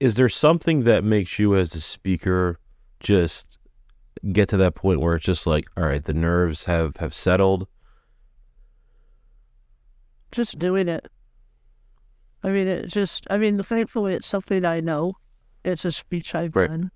is 0.00 0.14
there 0.16 0.28
something 0.28 0.84
that 0.84 1.04
makes 1.04 1.38
you 1.38 1.54
as 1.54 1.74
a 1.74 1.80
speaker 1.80 2.58
just 2.98 3.59
get 4.32 4.48
to 4.50 4.56
that 4.58 4.74
point 4.74 5.00
where 5.00 5.14
it's 5.14 5.24
just 5.24 5.46
like, 5.46 5.66
all 5.76 5.84
right, 5.84 6.02
the 6.04 6.14
nerves 6.14 6.64
have 6.64 6.96
have 6.98 7.14
settled? 7.14 7.66
just 10.32 10.58
doing 10.58 10.88
it. 10.88 11.08
I 12.42 12.48
mean, 12.50 12.68
it 12.68 12.86
just, 12.86 13.26
I 13.28 13.36
mean, 13.36 13.60
thankfully, 13.62 14.14
it's 14.14 14.28
something 14.28 14.64
I 14.64 14.80
know. 14.80 15.14
It's 15.64 15.84
a 15.84 15.90
speech 15.90 16.34
I've 16.34 16.54
Right. 16.54 16.68
done. 16.68 16.90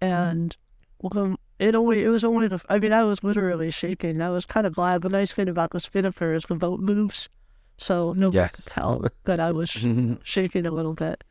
And 0.00 0.56
well, 1.00 1.36
it 1.58 1.74
only, 1.74 2.02
it 2.02 2.08
was 2.08 2.24
only 2.24 2.48
the, 2.48 2.60
I 2.68 2.78
mean, 2.78 2.92
I 2.92 3.04
was 3.04 3.22
literally 3.22 3.70
shaking. 3.70 4.20
I 4.22 4.30
was 4.30 4.46
kind 4.46 4.66
of 4.66 4.74
glad. 4.74 5.02
The 5.02 5.10
nice 5.10 5.32
thing 5.32 5.48
about 5.48 5.70
the 5.70 5.80
spinnaker 5.80 6.32
is 6.34 6.44
the 6.44 6.54
boat 6.56 6.80
moves. 6.80 7.28
So 7.76 8.14
nobody 8.14 8.36
Yes. 8.38 8.50
could 8.52 8.66
tell 8.66 9.04
that 9.24 9.38
I 9.40 9.52
was 9.52 9.70
shaking 10.24 10.64
a 10.66 10.70
little 10.70 10.94
bit. 10.94 11.22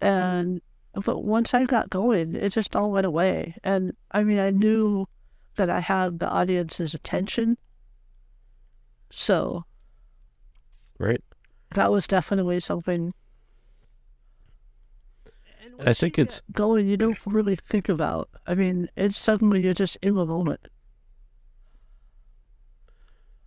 And, 0.00 0.62
but 0.94 1.24
once 1.24 1.54
I 1.54 1.64
got 1.64 1.90
going, 1.90 2.34
it 2.34 2.50
just 2.50 2.74
all 2.74 2.90
went 2.90 3.06
away. 3.06 3.54
And 3.62 3.96
I 4.10 4.22
mean, 4.22 4.38
I 4.38 4.50
knew 4.50 5.06
that 5.56 5.70
I 5.70 5.80
had 5.80 6.18
the 6.18 6.28
audience's 6.28 6.94
attention. 6.94 7.58
So 9.10 9.64
Right. 10.98 11.22
that 11.74 11.90
was 11.90 12.06
definitely 12.06 12.60
something. 12.60 13.14
And 15.62 15.88
I 15.88 15.94
think 15.94 16.18
it's 16.18 16.42
Going, 16.52 16.88
you 16.88 16.96
don't 16.96 17.18
really 17.24 17.56
think 17.56 17.88
about. 17.88 18.28
I 18.46 18.54
mean, 18.54 18.88
it's 18.96 19.16
suddenly 19.16 19.62
you're 19.62 19.74
just 19.74 19.96
in 20.02 20.14
the 20.14 20.26
moment. 20.26 20.68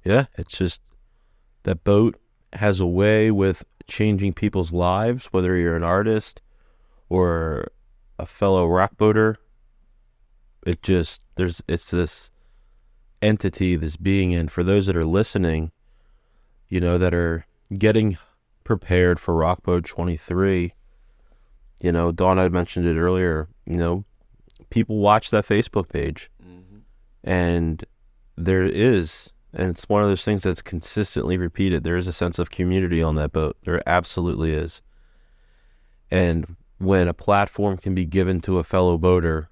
Yeah, 0.03 0.25
it's 0.37 0.57
just 0.57 0.81
that 1.63 1.83
boat 1.83 2.17
has 2.53 2.79
a 2.79 2.85
way 2.85 3.31
with 3.31 3.63
changing 3.87 4.33
people's 4.33 4.71
lives, 4.71 5.27
whether 5.27 5.55
you're 5.55 5.75
an 5.75 5.83
artist 5.83 6.41
or 7.09 7.67
a 8.19 8.25
fellow 8.25 8.67
rock 8.67 8.97
boater. 8.97 9.37
It 10.65 10.81
just 10.81 11.21
there's 11.35 11.61
it's 11.67 11.91
this 11.91 12.31
entity, 13.21 13.75
this 13.75 13.95
being, 13.95 14.33
and 14.33 14.51
for 14.51 14.63
those 14.63 14.85
that 14.85 14.95
are 14.95 15.05
listening, 15.05 15.71
you 16.67 16.79
know, 16.79 16.97
that 16.97 17.13
are 17.13 17.45
getting 17.77 18.17
prepared 18.63 19.19
for 19.19 19.33
Rock 19.33 19.63
Boat 19.63 19.85
23, 19.85 20.73
you 21.81 21.91
know, 21.91 22.11
Dawn 22.11 22.37
had 22.37 22.51
mentioned 22.51 22.87
it 22.87 22.97
earlier, 22.97 23.47
you 23.65 23.77
know, 23.77 24.05
people 24.69 24.97
watch 24.97 25.31
that 25.31 25.45
Facebook 25.45 25.89
page, 25.89 26.29
mm-hmm. 26.41 26.79
and 27.23 27.83
there 28.37 28.63
is, 28.63 29.31
and 29.53 29.69
it's 29.69 29.87
one 29.89 30.01
of 30.01 30.09
those 30.09 30.25
things 30.25 30.43
that's 30.43 30.61
consistently 30.61 31.37
repeated. 31.37 31.83
There 31.83 31.97
is 31.97 32.07
a 32.07 32.13
sense 32.13 32.39
of 32.39 32.51
community 32.51 33.01
on 33.01 33.15
that 33.15 33.31
boat. 33.31 33.57
There 33.63 33.81
absolutely 33.87 34.53
is. 34.53 34.81
And 36.09 36.55
when 36.77 37.07
a 37.07 37.13
platform 37.13 37.77
can 37.77 37.95
be 37.95 38.05
given 38.05 38.41
to 38.41 38.59
a 38.59 38.63
fellow 38.63 38.97
boater 38.97 39.49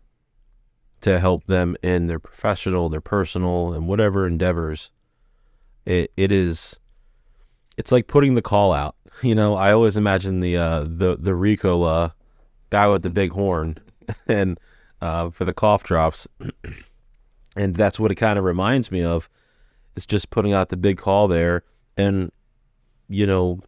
to 1.02 1.20
help 1.20 1.46
them 1.46 1.76
in 1.82 2.08
their 2.08 2.20
professional, 2.20 2.90
their 2.90 3.02
personal, 3.02 3.74
and 3.74 3.88
whatever 3.88 4.28
endeavors, 4.28 4.92
it 5.86 6.12
it 6.16 6.32
is. 6.32 6.80
It's 7.78 7.92
like 7.92 8.08
putting 8.08 8.36
the 8.36 8.42
call 8.42 8.72
out. 8.74 8.96
You 9.22 9.36
know, 9.36 9.56
I 9.56 9.74
always 9.74 9.98
imagine 9.98 10.40
the 10.40 10.56
uh, 10.56 10.86
the 10.88 11.18
the 11.20 11.36
Rico 11.36 11.84
uh, 11.84 12.10
guy 12.70 12.88
with 12.88 13.04
the 13.04 13.10
big 13.10 13.32
horn, 13.32 13.78
and 14.28 14.58
uh, 15.02 15.32
for 15.32 15.44
the 15.44 15.54
cough 15.54 15.84
drops, 15.84 16.30
and 17.58 17.76
that's 17.76 18.00
what 18.00 18.10
it 18.10 18.16
kind 18.16 18.40
of 18.40 18.46
reminds 18.46 18.90
me 18.90 19.04
of. 19.04 19.30
It's 19.98 20.06
just 20.06 20.30
putting 20.30 20.54
out 20.54 20.70
the 20.70 20.78
big 20.78 20.98
call 20.98 21.28
there, 21.28 21.64
and 21.98 22.32
you 23.10 23.28
know, 23.28 23.60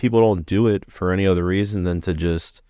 people 0.00 0.20
don't 0.22 0.46
do 0.46 0.66
it 0.66 0.90
for 0.90 1.12
any 1.12 1.26
other 1.26 1.44
reason 1.44 1.84
than 1.84 2.00
to 2.00 2.14
just 2.14 2.62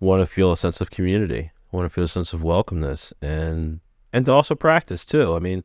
want 0.00 0.20
to 0.20 0.26
feel 0.26 0.50
a 0.50 0.56
sense 0.56 0.80
of 0.80 0.90
community, 0.90 1.52
want 1.70 1.86
to 1.86 1.88
feel 1.88 2.02
a 2.02 2.08
sense 2.08 2.32
of 2.32 2.40
welcomeness, 2.40 3.12
and 3.22 3.78
and 4.12 4.26
to 4.26 4.32
also 4.32 4.56
practice 4.56 5.04
too. 5.04 5.36
I 5.36 5.38
mean, 5.38 5.62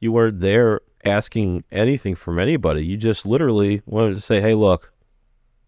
you 0.00 0.10
weren't 0.10 0.40
there 0.40 0.80
asking 1.04 1.64
anything 1.70 2.14
from 2.14 2.38
anybody. 2.38 2.82
You 2.82 2.96
just 2.96 3.26
literally 3.26 3.82
wanted 3.84 4.14
to 4.14 4.22
say, 4.22 4.40
"Hey, 4.40 4.54
look, 4.54 4.90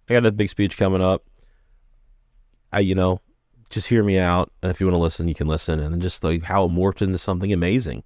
I 0.08 0.14
got 0.14 0.24
a 0.24 0.32
big 0.32 0.48
speech 0.48 0.78
coming 0.78 1.02
up. 1.02 1.24
I, 2.72 2.80
you 2.80 2.94
know, 2.94 3.20
just 3.68 3.88
hear 3.88 4.02
me 4.02 4.18
out, 4.18 4.50
and 4.62 4.70
if 4.70 4.80
you 4.80 4.86
want 4.86 4.94
to 4.94 4.98
listen, 4.98 5.28
you 5.28 5.34
can 5.34 5.46
listen." 5.46 5.78
And 5.78 6.00
just 6.00 6.24
like 6.24 6.44
how 6.44 6.64
it 6.64 6.70
morphed 6.70 7.02
into 7.02 7.18
something 7.18 7.52
amazing. 7.52 8.02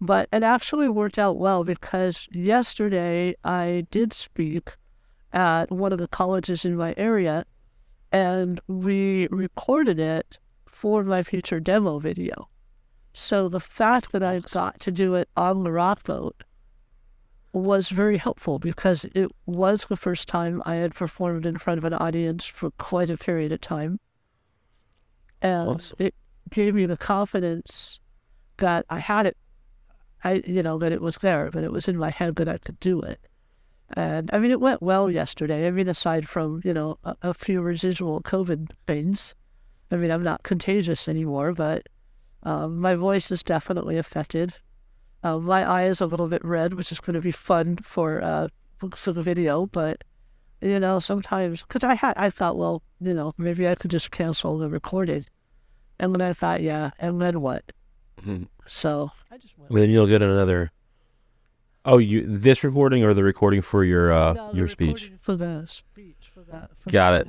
But 0.00 0.30
it 0.32 0.42
actually 0.42 0.88
worked 0.88 1.18
out 1.18 1.36
well 1.36 1.64
because 1.64 2.28
yesterday 2.32 3.34
I 3.44 3.86
did 3.90 4.14
speak 4.14 4.76
at 5.38 5.70
one 5.70 5.92
of 5.92 6.00
the 6.00 6.08
colleges 6.08 6.64
in 6.64 6.74
my 6.74 6.92
area, 6.96 7.46
and 8.10 8.60
we 8.66 9.28
recorded 9.30 10.00
it 10.00 10.36
for 10.66 11.04
my 11.04 11.22
future 11.22 11.60
demo 11.60 12.00
video. 12.00 12.48
So 13.12 13.48
the 13.48 13.60
fact 13.60 14.10
that 14.10 14.22
I 14.24 14.40
got 14.40 14.80
to 14.80 14.90
do 14.90 15.14
it 15.14 15.28
on 15.36 15.62
the 15.62 15.70
rock 15.70 16.02
boat 16.02 16.42
was 17.52 17.88
very 17.88 18.16
helpful 18.16 18.58
because 18.58 19.06
it 19.14 19.30
was 19.46 19.84
the 19.84 19.96
first 19.96 20.26
time 20.26 20.60
I 20.66 20.74
had 20.74 20.92
performed 20.92 21.46
in 21.46 21.56
front 21.56 21.78
of 21.78 21.84
an 21.84 21.94
audience 21.94 22.44
for 22.44 22.72
quite 22.72 23.08
a 23.08 23.16
period 23.16 23.52
of 23.52 23.60
time. 23.60 24.00
And 25.40 25.68
Awesome. 25.68 25.96
it 26.00 26.14
gave 26.50 26.74
me 26.74 26.84
the 26.84 26.96
confidence 26.96 28.00
that 28.56 28.86
I 28.90 28.98
had 28.98 29.26
it, 29.26 29.36
I 30.24 30.42
you 30.44 30.64
know, 30.64 30.78
that 30.78 30.90
it 30.90 31.00
was 31.00 31.18
there, 31.18 31.48
but 31.52 31.62
it 31.62 31.70
was 31.70 31.86
in 31.86 31.96
my 31.96 32.10
head 32.10 32.34
that 32.36 32.48
I 32.48 32.58
could 32.58 32.80
do 32.80 33.00
it. 33.02 33.20
And 33.94 34.30
I 34.32 34.38
mean, 34.38 34.50
it 34.50 34.60
went 34.60 34.82
well 34.82 35.10
yesterday. 35.10 35.66
I 35.66 35.70
mean, 35.70 35.88
aside 35.88 36.28
from, 36.28 36.60
you 36.64 36.74
know, 36.74 36.98
a, 37.04 37.16
a 37.22 37.34
few 37.34 37.60
residual 37.62 38.20
COVID 38.20 38.70
things. 38.86 39.34
I 39.90 39.96
mean, 39.96 40.10
I'm 40.10 40.22
not 40.22 40.42
contagious 40.42 41.08
anymore, 41.08 41.52
but 41.54 41.86
um, 42.42 42.78
my 42.78 42.94
voice 42.94 43.30
is 43.30 43.42
definitely 43.42 43.96
affected. 43.96 44.54
Uh, 45.22 45.38
my 45.38 45.64
eye 45.64 45.86
is 45.86 46.00
a 46.00 46.06
little 46.06 46.28
bit 46.28 46.44
red, 46.44 46.74
which 46.74 46.92
is 46.92 47.00
going 47.00 47.14
to 47.14 47.20
be 47.20 47.30
fun 47.32 47.78
for 47.78 48.22
uh, 48.22 48.48
for 48.94 49.12
the 49.12 49.22
video. 49.22 49.66
But 49.66 50.04
you 50.60 50.78
know, 50.78 50.98
sometimes 50.98 51.62
because 51.62 51.82
I 51.82 51.94
had 51.94 52.14
I 52.16 52.30
thought, 52.30 52.56
well, 52.56 52.82
you 53.00 53.14
know, 53.14 53.32
maybe 53.38 53.66
I 53.66 53.74
could 53.74 53.90
just 53.90 54.10
cancel 54.10 54.58
the 54.58 54.68
recording, 54.68 55.24
and 55.98 56.14
then 56.14 56.22
I 56.22 56.32
thought, 56.32 56.62
yeah, 56.62 56.90
and 56.98 57.20
then 57.20 57.40
what? 57.40 57.64
So 58.66 59.10
I 59.30 59.38
just 59.38 59.58
went. 59.58 59.74
then 59.74 59.90
you'll 59.90 60.06
get 60.06 60.22
another. 60.22 60.70
Oh, 61.90 61.96
you 61.96 62.26
this 62.26 62.62
recording 62.62 63.02
or 63.02 63.14
the 63.14 63.24
recording 63.24 63.62
for 63.62 63.82
your 63.82 64.12
uh 64.12 64.34
No, 64.34 64.50
the 64.50 64.58
your 64.58 64.68
speech? 64.68 65.10
for 65.22 65.36
the 65.36 65.64
speech 65.66 66.30
for 66.34 66.42
that. 66.42 66.70
For 66.78 66.90
Got 66.90 67.14
it. 67.14 67.28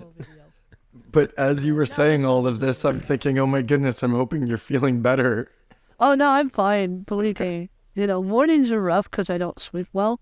But 1.11 1.33
as 1.37 1.63
you 1.63 1.75
were 1.75 1.85
saying 1.85 2.25
all 2.25 2.45
of 2.45 2.59
this, 2.59 2.83
I'm 2.83 2.99
thinking, 2.99 3.39
oh 3.39 3.47
my 3.47 3.61
goodness, 3.61 4.03
I'm 4.03 4.11
hoping 4.11 4.45
you're 4.45 4.57
feeling 4.57 5.01
better. 5.01 5.49
Oh 5.97 6.13
no, 6.13 6.27
I'm 6.29 6.49
fine. 6.49 7.03
Believe 7.03 7.39
me. 7.39 7.69
You 7.95 8.05
know, 8.05 8.21
mornings 8.21 8.69
are 8.69 8.81
rough 8.81 9.09
because 9.09 9.29
I 9.29 9.37
don't 9.37 9.59
sleep 9.59 9.87
well, 9.93 10.19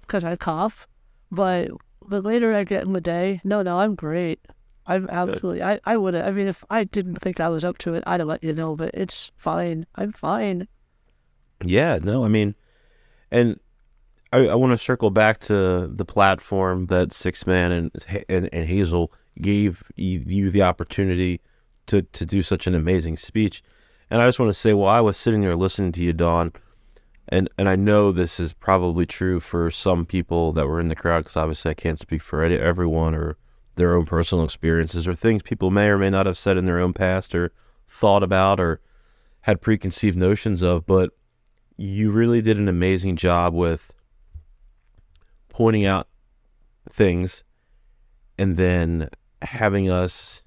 because 0.00 0.24
I 0.24 0.34
cough. 0.34 0.88
But 1.30 1.70
the 2.08 2.20
later 2.20 2.52
I 2.52 2.64
get 2.64 2.82
in 2.82 2.94
the 2.94 3.00
day, 3.00 3.40
no, 3.44 3.62
no, 3.62 3.78
I'm 3.78 3.94
great. 3.94 4.40
I'm 4.88 5.08
absolutely. 5.08 5.62
I 5.62 5.78
I 5.84 5.96
would. 5.96 6.14
Have 6.14 6.26
I 6.26 6.30
mean, 6.32 6.48
if 6.48 6.64
I 6.68 6.82
didn't 6.82 7.16
think 7.22 7.38
I 7.38 7.48
was 7.48 7.64
up 7.64 7.78
to 7.78 7.94
it, 7.94 8.02
I'd 8.08 8.18
have 8.20 8.28
let 8.28 8.42
you 8.42 8.54
know. 8.54 8.74
But 8.74 8.90
it's 8.92 9.30
fine. 9.36 9.86
I'm 9.94 10.12
fine. 10.12 10.66
Yeah, 11.64 11.98
no, 12.02 12.24
I 12.24 12.28
mean, 12.28 12.54
and 13.30 13.58
I, 14.32 14.48
I 14.48 14.54
want 14.54 14.72
to 14.72 14.78
circle 14.78 15.10
back 15.10 15.40
to 15.42 15.86
the 15.86 16.04
platform 16.04 16.86
that 16.86 17.10
Sixthman 17.10 17.70
and 17.72 18.24
and, 18.28 18.48
and 18.52 18.68
Hazel 18.68 19.12
gave 19.40 19.82
you, 19.96 20.50
the 20.50 20.62
opportunity 20.62 21.40
to 21.86 22.02
to 22.02 22.26
do 22.26 22.42
such 22.42 22.66
an 22.66 22.74
amazing 22.74 23.16
speech, 23.16 23.62
and 24.10 24.20
I 24.20 24.26
just 24.26 24.38
want 24.38 24.50
to 24.50 24.54
say, 24.54 24.72
while 24.72 24.94
I 24.94 25.00
was 25.00 25.16
sitting 25.16 25.42
there 25.42 25.56
listening 25.56 25.92
to 25.92 26.02
you, 26.02 26.12
Dawn, 26.12 26.52
and 27.28 27.48
and 27.58 27.68
I 27.68 27.76
know 27.76 28.12
this 28.12 28.40
is 28.40 28.52
probably 28.52 29.06
true 29.06 29.40
for 29.40 29.70
some 29.70 30.04
people 30.06 30.52
that 30.52 30.66
were 30.66 30.80
in 30.80 30.88
the 30.88 30.96
crowd, 30.96 31.24
because 31.24 31.36
obviously 31.36 31.70
I 31.70 31.74
can't 31.74 32.00
speak 32.00 32.22
for 32.22 32.42
everyone 32.42 33.14
or 33.14 33.36
their 33.76 33.94
own 33.94 34.06
personal 34.06 34.44
experiences 34.44 35.06
or 35.06 35.14
things 35.14 35.42
people 35.42 35.70
may 35.70 35.88
or 35.88 35.98
may 35.98 36.10
not 36.10 36.26
have 36.26 36.38
said 36.38 36.56
in 36.56 36.64
their 36.64 36.80
own 36.80 36.92
past 36.92 37.34
or 37.34 37.52
thought 37.86 38.22
about 38.22 38.58
or 38.58 38.80
had 39.42 39.60
preconceived 39.60 40.16
notions 40.16 40.62
of, 40.62 40.86
but 40.86 41.10
you 41.76 42.10
really 42.10 42.40
did 42.40 42.58
an 42.58 42.68
amazing 42.68 43.16
job 43.16 43.54
with 43.54 43.92
pointing 45.48 45.84
out 45.84 46.08
things 46.90 47.44
and 48.38 48.56
then 48.56 49.08
having 49.42 49.90
us 49.90 50.42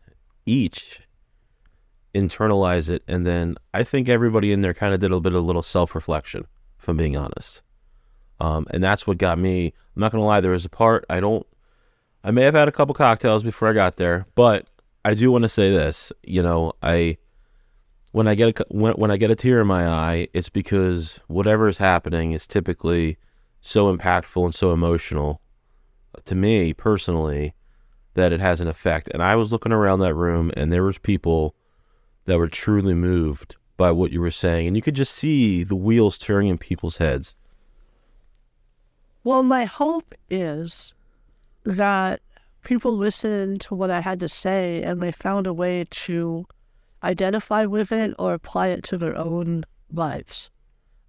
each 0.45 1.01
internalize 2.13 2.89
it. 2.89 3.03
And 3.07 3.25
then 3.25 3.55
i 3.73 3.83
think 3.83 4.09
everybody 4.09 4.51
in 4.51 4.61
there 4.61 4.73
kind 4.73 4.93
of 4.93 4.99
did 4.99 5.11
a 5.11 5.19
bit 5.19 5.33
of 5.33 5.43
a 5.43 5.45
little 5.45 5.61
self-reflection 5.61 6.47
if 6.79 6.87
i'm 6.87 6.97
being 6.97 7.17
honest. 7.17 7.61
Um, 8.41 8.65
and 8.71 8.83
that's 8.83 9.05
what 9.05 9.17
got 9.17 9.37
me 9.37 9.73
i'm 9.95 9.99
not 9.99 10.11
gonna 10.11 10.25
lie 10.25 10.41
there 10.41 10.51
was 10.51 10.65
a 10.65 10.69
part 10.69 11.05
i 11.09 11.19
don't 11.19 11.45
i 12.23 12.31
may 12.31 12.43
have 12.43 12.55
had 12.55 12.67
a 12.67 12.71
couple 12.71 12.95
cocktails 12.95 13.43
before 13.43 13.67
i 13.67 13.73
got 13.73 13.97
there 13.97 14.25
but 14.33 14.67
i 15.03 15.13
do 15.13 15.31
want 15.31 15.43
to 15.43 15.49
say 15.49 15.69
this 15.69 16.13
you 16.23 16.41
know 16.41 16.71
i 16.81 17.17
when 18.11 18.27
I 18.27 18.35
get 18.35 18.59
a, 18.59 18.65
when 18.69 18.93
when 18.93 19.11
I 19.11 19.17
get 19.17 19.31
a 19.31 19.35
tear 19.35 19.61
in 19.61 19.67
my 19.67 19.87
eye, 19.87 20.27
it's 20.33 20.49
because 20.49 21.19
whatever 21.27 21.67
is 21.67 21.77
happening 21.77 22.31
is 22.31 22.47
typically 22.47 23.17
so 23.61 23.95
impactful 23.95 24.43
and 24.43 24.55
so 24.55 24.71
emotional 24.71 25.41
to 26.25 26.35
me 26.35 26.73
personally 26.73 27.53
that 28.15 28.33
it 28.33 28.39
has 28.39 28.61
an 28.61 28.67
effect. 28.67 29.09
And 29.13 29.21
I 29.21 29.35
was 29.35 29.51
looking 29.51 29.71
around 29.71 29.99
that 29.99 30.15
room, 30.15 30.51
and 30.57 30.71
there 30.71 30.83
was 30.83 30.97
people 30.97 31.55
that 32.25 32.37
were 32.37 32.47
truly 32.47 32.93
moved 32.93 33.55
by 33.77 33.91
what 33.91 34.11
you 34.11 34.19
were 34.19 34.31
saying, 34.31 34.67
and 34.67 34.75
you 34.75 34.81
could 34.81 34.95
just 34.95 35.13
see 35.13 35.63
the 35.63 35.75
wheels 35.75 36.17
turning 36.17 36.49
in 36.49 36.57
people's 36.57 36.97
heads. 36.97 37.35
Well, 39.23 39.43
my 39.43 39.65
hope 39.65 40.15
is 40.29 40.93
that 41.63 42.21
people 42.63 42.95
listened 42.95 43.61
to 43.61 43.75
what 43.75 43.89
I 43.89 44.01
had 44.01 44.19
to 44.21 44.29
say 44.29 44.81
and 44.83 45.01
they 45.01 45.11
found 45.11 45.47
a 45.47 45.53
way 45.53 45.85
to 45.89 46.45
identify 47.03 47.65
with 47.65 47.91
it 47.91 48.13
or 48.19 48.33
apply 48.33 48.67
it 48.69 48.83
to 48.85 48.97
their 48.97 49.15
own 49.17 49.63
lives. 49.91 50.51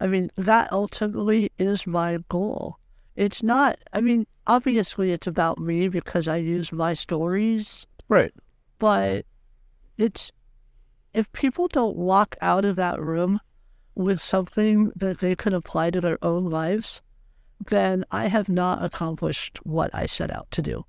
I 0.00 0.07
mean, 0.07 0.31
that 0.37 0.72
ultimately 0.72 1.53
is 1.59 1.87
my 1.87 2.18
goal. 2.29 2.79
It's 3.16 3.42
not, 3.42 3.79
I 3.92 4.00
mean, 4.00 4.26
obviously 4.46 5.12
it's 5.12 5.26
about 5.26 5.59
me 5.59 5.88
because 5.88 6.26
I 6.29 6.37
use 6.37 6.72
my 6.72 6.94
stories, 6.94 7.87
Right. 8.09 8.33
but 8.79 9.26
it's, 9.98 10.33
if 11.12 11.31
people 11.33 11.68
don't 11.68 11.96
walk 11.96 12.37
out 12.40 12.64
of 12.64 12.76
that 12.76 13.00
room 13.00 13.40
with 13.94 14.20
something 14.20 14.92
that 14.96 15.18
they 15.18 15.35
can 15.37 15.53
apply 15.53 15.90
to 15.90 16.00
their 16.00 16.18
own 16.22 16.48
lives, 16.48 17.03
then 17.68 18.05
I 18.11 18.29
have 18.29 18.48
not 18.48 18.83
accomplished 18.83 19.59
what 19.64 19.90
I 19.92 20.07
set 20.07 20.31
out 20.31 20.50
to 20.53 20.62
do. 20.62 20.87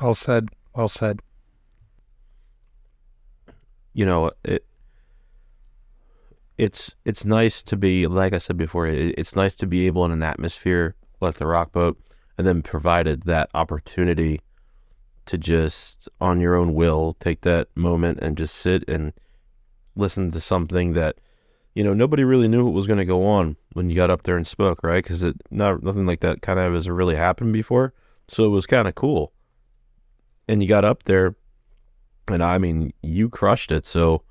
Well 0.00 0.14
said. 0.14 0.48
Well 0.74 0.88
said. 0.88 1.20
You 3.94 4.04
know 4.04 4.30
it 4.44 4.66
it's 6.58 6.94
it's 7.04 7.24
nice 7.24 7.62
to 7.62 7.76
be 7.76 8.06
like 8.06 8.32
I 8.32 8.38
said 8.38 8.56
before 8.56 8.86
it, 8.86 9.14
it's 9.18 9.34
nice 9.34 9.56
to 9.56 9.66
be 9.66 9.86
able 9.86 10.04
in 10.04 10.10
an 10.10 10.22
atmosphere 10.22 10.94
like 11.20 11.36
the 11.36 11.46
rock 11.46 11.72
boat 11.72 11.98
and 12.36 12.46
then 12.46 12.62
provided 12.62 13.22
that 13.22 13.50
opportunity 13.54 14.40
to 15.26 15.38
just 15.38 16.08
on 16.20 16.40
your 16.40 16.54
own 16.54 16.74
will 16.74 17.14
take 17.18 17.40
that 17.42 17.68
moment 17.74 18.18
and 18.20 18.36
just 18.36 18.54
sit 18.54 18.84
and 18.88 19.12
listen 19.96 20.30
to 20.30 20.40
something 20.40 20.92
that 20.92 21.16
you 21.74 21.82
know 21.82 21.94
nobody 21.94 22.24
really 22.24 22.48
knew 22.48 22.64
what 22.64 22.74
was 22.74 22.86
going 22.86 22.98
to 22.98 23.04
go 23.04 23.24
on 23.24 23.56
when 23.72 23.88
you 23.88 23.96
got 23.96 24.10
up 24.10 24.22
there 24.22 24.36
and 24.36 24.46
spoke 24.46 24.82
right? 24.82 25.02
Because 25.02 25.22
it 25.22 25.36
not 25.50 25.82
nothing 25.82 26.06
like 26.06 26.20
that 26.20 26.42
kind 26.42 26.58
of 26.58 26.74
has 26.74 26.88
really 26.88 27.16
happened 27.16 27.52
before. 27.52 27.94
So 28.28 28.44
it 28.44 28.50
was 28.50 28.66
kind 28.66 28.86
of 28.86 28.94
cool. 28.94 29.32
And 30.46 30.62
you 30.62 30.68
got 30.68 30.84
up 30.84 31.04
there 31.04 31.36
and 32.28 32.42
I 32.42 32.58
mean, 32.58 32.92
you 33.02 33.28
crushed 33.28 33.70
it. 33.70 33.86
So 33.86 34.22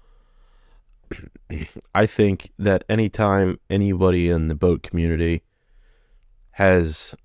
I 1.96 2.06
think 2.06 2.52
that 2.58 2.84
anytime 2.90 3.60
anybody 3.70 4.30
in 4.30 4.48
the 4.48 4.56
boat 4.56 4.84
community 4.84 5.44
has 6.52 7.16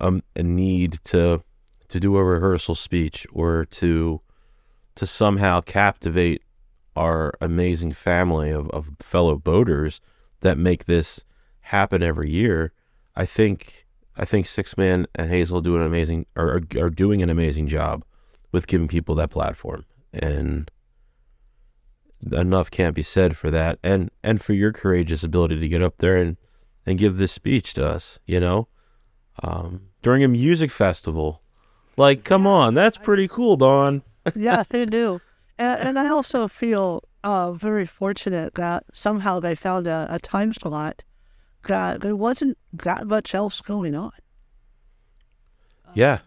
um, 0.00 0.22
a 0.36 0.42
need 0.42 0.98
to 1.04 1.42
to 1.88 2.00
do 2.00 2.16
a 2.16 2.24
rehearsal 2.24 2.74
speech 2.74 3.26
or 3.32 3.64
to 3.66 4.20
to 4.94 5.06
somehow 5.06 5.60
captivate 5.60 6.42
our 6.96 7.32
amazing 7.40 7.92
family 7.92 8.50
of, 8.50 8.68
of 8.70 8.90
fellow 9.00 9.36
boaters 9.36 10.00
that 10.40 10.58
make 10.58 10.84
this 10.84 11.20
happen 11.62 12.02
every 12.02 12.30
year, 12.30 12.72
I 13.16 13.24
think 13.24 13.86
I 14.16 14.24
think 14.24 14.46
Sixthman 14.46 15.06
and 15.14 15.30
Hazel 15.30 15.60
do 15.60 15.76
an 15.76 15.82
amazing 15.82 16.26
are 16.36 16.60
are 16.78 16.90
doing 16.90 17.22
an 17.22 17.30
amazing 17.30 17.68
job 17.68 18.04
with 18.50 18.66
giving 18.66 18.88
people 18.88 19.14
that 19.14 19.30
platform 19.30 19.84
and 20.12 20.70
enough 22.30 22.70
can't 22.70 22.94
be 22.94 23.02
said 23.02 23.36
for 23.36 23.50
that. 23.50 23.78
And 23.82 24.10
and 24.22 24.42
for 24.42 24.52
your 24.52 24.72
courageous 24.72 25.22
ability 25.22 25.58
to 25.58 25.68
get 25.68 25.82
up 25.82 25.98
there 25.98 26.16
and 26.16 26.36
and 26.86 26.98
give 26.98 27.16
this 27.16 27.32
speech 27.32 27.74
to 27.74 27.86
us 27.86 28.18
you 28.26 28.40
know? 28.40 28.68
Um, 29.42 29.88
during 30.02 30.22
a 30.24 30.28
music 30.28 30.70
festival. 30.70 31.42
Like 31.96 32.24
come 32.24 32.46
on 32.46 32.74
that's 32.74 32.96
pretty 32.96 33.28
cool 33.28 33.56
Dawn 33.56 34.02
yeah 34.34 34.64
they 34.68 34.86
do. 34.86 35.20
And, 35.58 35.88
and 35.88 35.98
i 35.98 36.08
also 36.08 36.48
feel 36.48 37.04
uh, 37.24 37.52
very 37.52 37.86
fortunate 37.86 38.54
that 38.54 38.84
somehow 38.92 39.40
they 39.40 39.54
found 39.54 39.86
a, 39.86 40.06
a 40.10 40.18
time 40.18 40.52
slot 40.52 41.02
that 41.68 42.00
there 42.00 42.16
wasn't 42.16 42.58
that 42.72 43.06
much 43.06 43.34
else 43.34 43.60
going 43.60 43.94
on. 43.94 44.12
Yeah. 45.94 46.20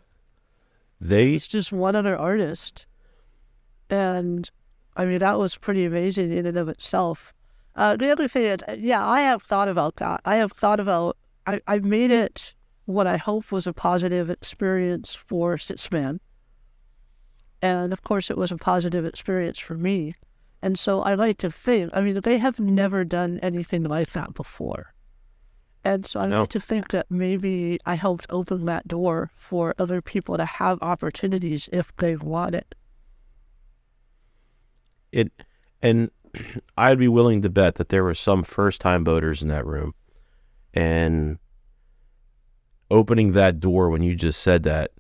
They 1.01 1.33
it's 1.33 1.47
just 1.47 1.73
one 1.73 1.95
other 1.95 2.17
artist 2.17 2.85
and 3.89 4.49
I 4.95 5.05
mean, 5.05 5.19
that 5.19 5.37
was 5.37 5.57
pretty 5.57 5.85
amazing 5.85 6.31
in 6.31 6.45
and 6.45 6.57
of 6.57 6.69
itself. 6.69 7.33
Uh, 7.75 7.97
the 7.97 8.11
other 8.11 8.27
thing 8.27 8.43
is, 8.43 8.59
yeah, 8.77 9.05
I 9.05 9.21
have 9.21 9.43
thought 9.43 9.67
about 9.67 9.97
that. 9.97 10.21
I 10.23 10.37
have 10.37 10.53
thought 10.53 10.79
about, 10.79 11.17
I, 11.45 11.59
I 11.67 11.79
made 11.79 12.11
it 12.11 12.53
what 12.85 13.07
I 13.07 13.17
hope 13.17 13.51
was 13.51 13.67
a 13.67 13.73
positive 13.73 14.29
experience 14.29 15.13
for 15.13 15.57
Sixthman. 15.57 16.19
And 17.61 17.91
of 17.91 18.03
course, 18.03 18.29
it 18.29 18.37
was 18.37 18.51
a 18.51 18.57
positive 18.57 19.05
experience 19.05 19.59
for 19.59 19.75
me. 19.75 20.15
And 20.61 20.79
so 20.79 21.01
I 21.01 21.15
like 21.15 21.37
to 21.39 21.51
think, 21.51 21.91
I 21.93 22.01
mean, 22.01 22.21
they 22.21 22.37
have 22.37 22.59
never 22.59 23.03
done 23.03 23.39
anything 23.43 23.83
like 23.83 24.11
that 24.11 24.33
before. 24.33 24.93
And 25.83 26.05
so 26.05 26.21
I 26.21 26.27
no. 26.27 26.41
like 26.41 26.49
to 26.49 26.59
think 26.59 26.89
that 26.89 27.07
maybe 27.11 27.79
I 27.85 27.95
helped 27.95 28.25
open 28.29 28.65
that 28.65 28.87
door 28.87 29.31
for 29.35 29.75
other 29.77 30.01
people 30.01 30.37
to 30.37 30.45
have 30.45 30.81
opportunities 30.81 31.69
if 31.71 31.95
they 31.97 32.15
want 32.15 32.55
it 32.55 32.73
it 35.15 35.31
and 35.81 36.11
I'd 36.77 36.99
be 36.99 37.07
willing 37.07 37.41
to 37.41 37.49
bet 37.49 37.75
that 37.75 37.89
there 37.89 38.03
were 38.03 38.13
some 38.13 38.43
first 38.43 38.81
time 38.81 39.03
boaters 39.03 39.41
in 39.41 39.47
that 39.47 39.65
room. 39.65 39.93
And 40.73 41.39
opening 42.91 43.31
that 43.31 43.59
door 43.59 43.89
when 43.89 44.03
you 44.03 44.15
just 44.15 44.41
said 44.41 44.63
that, 44.63 44.91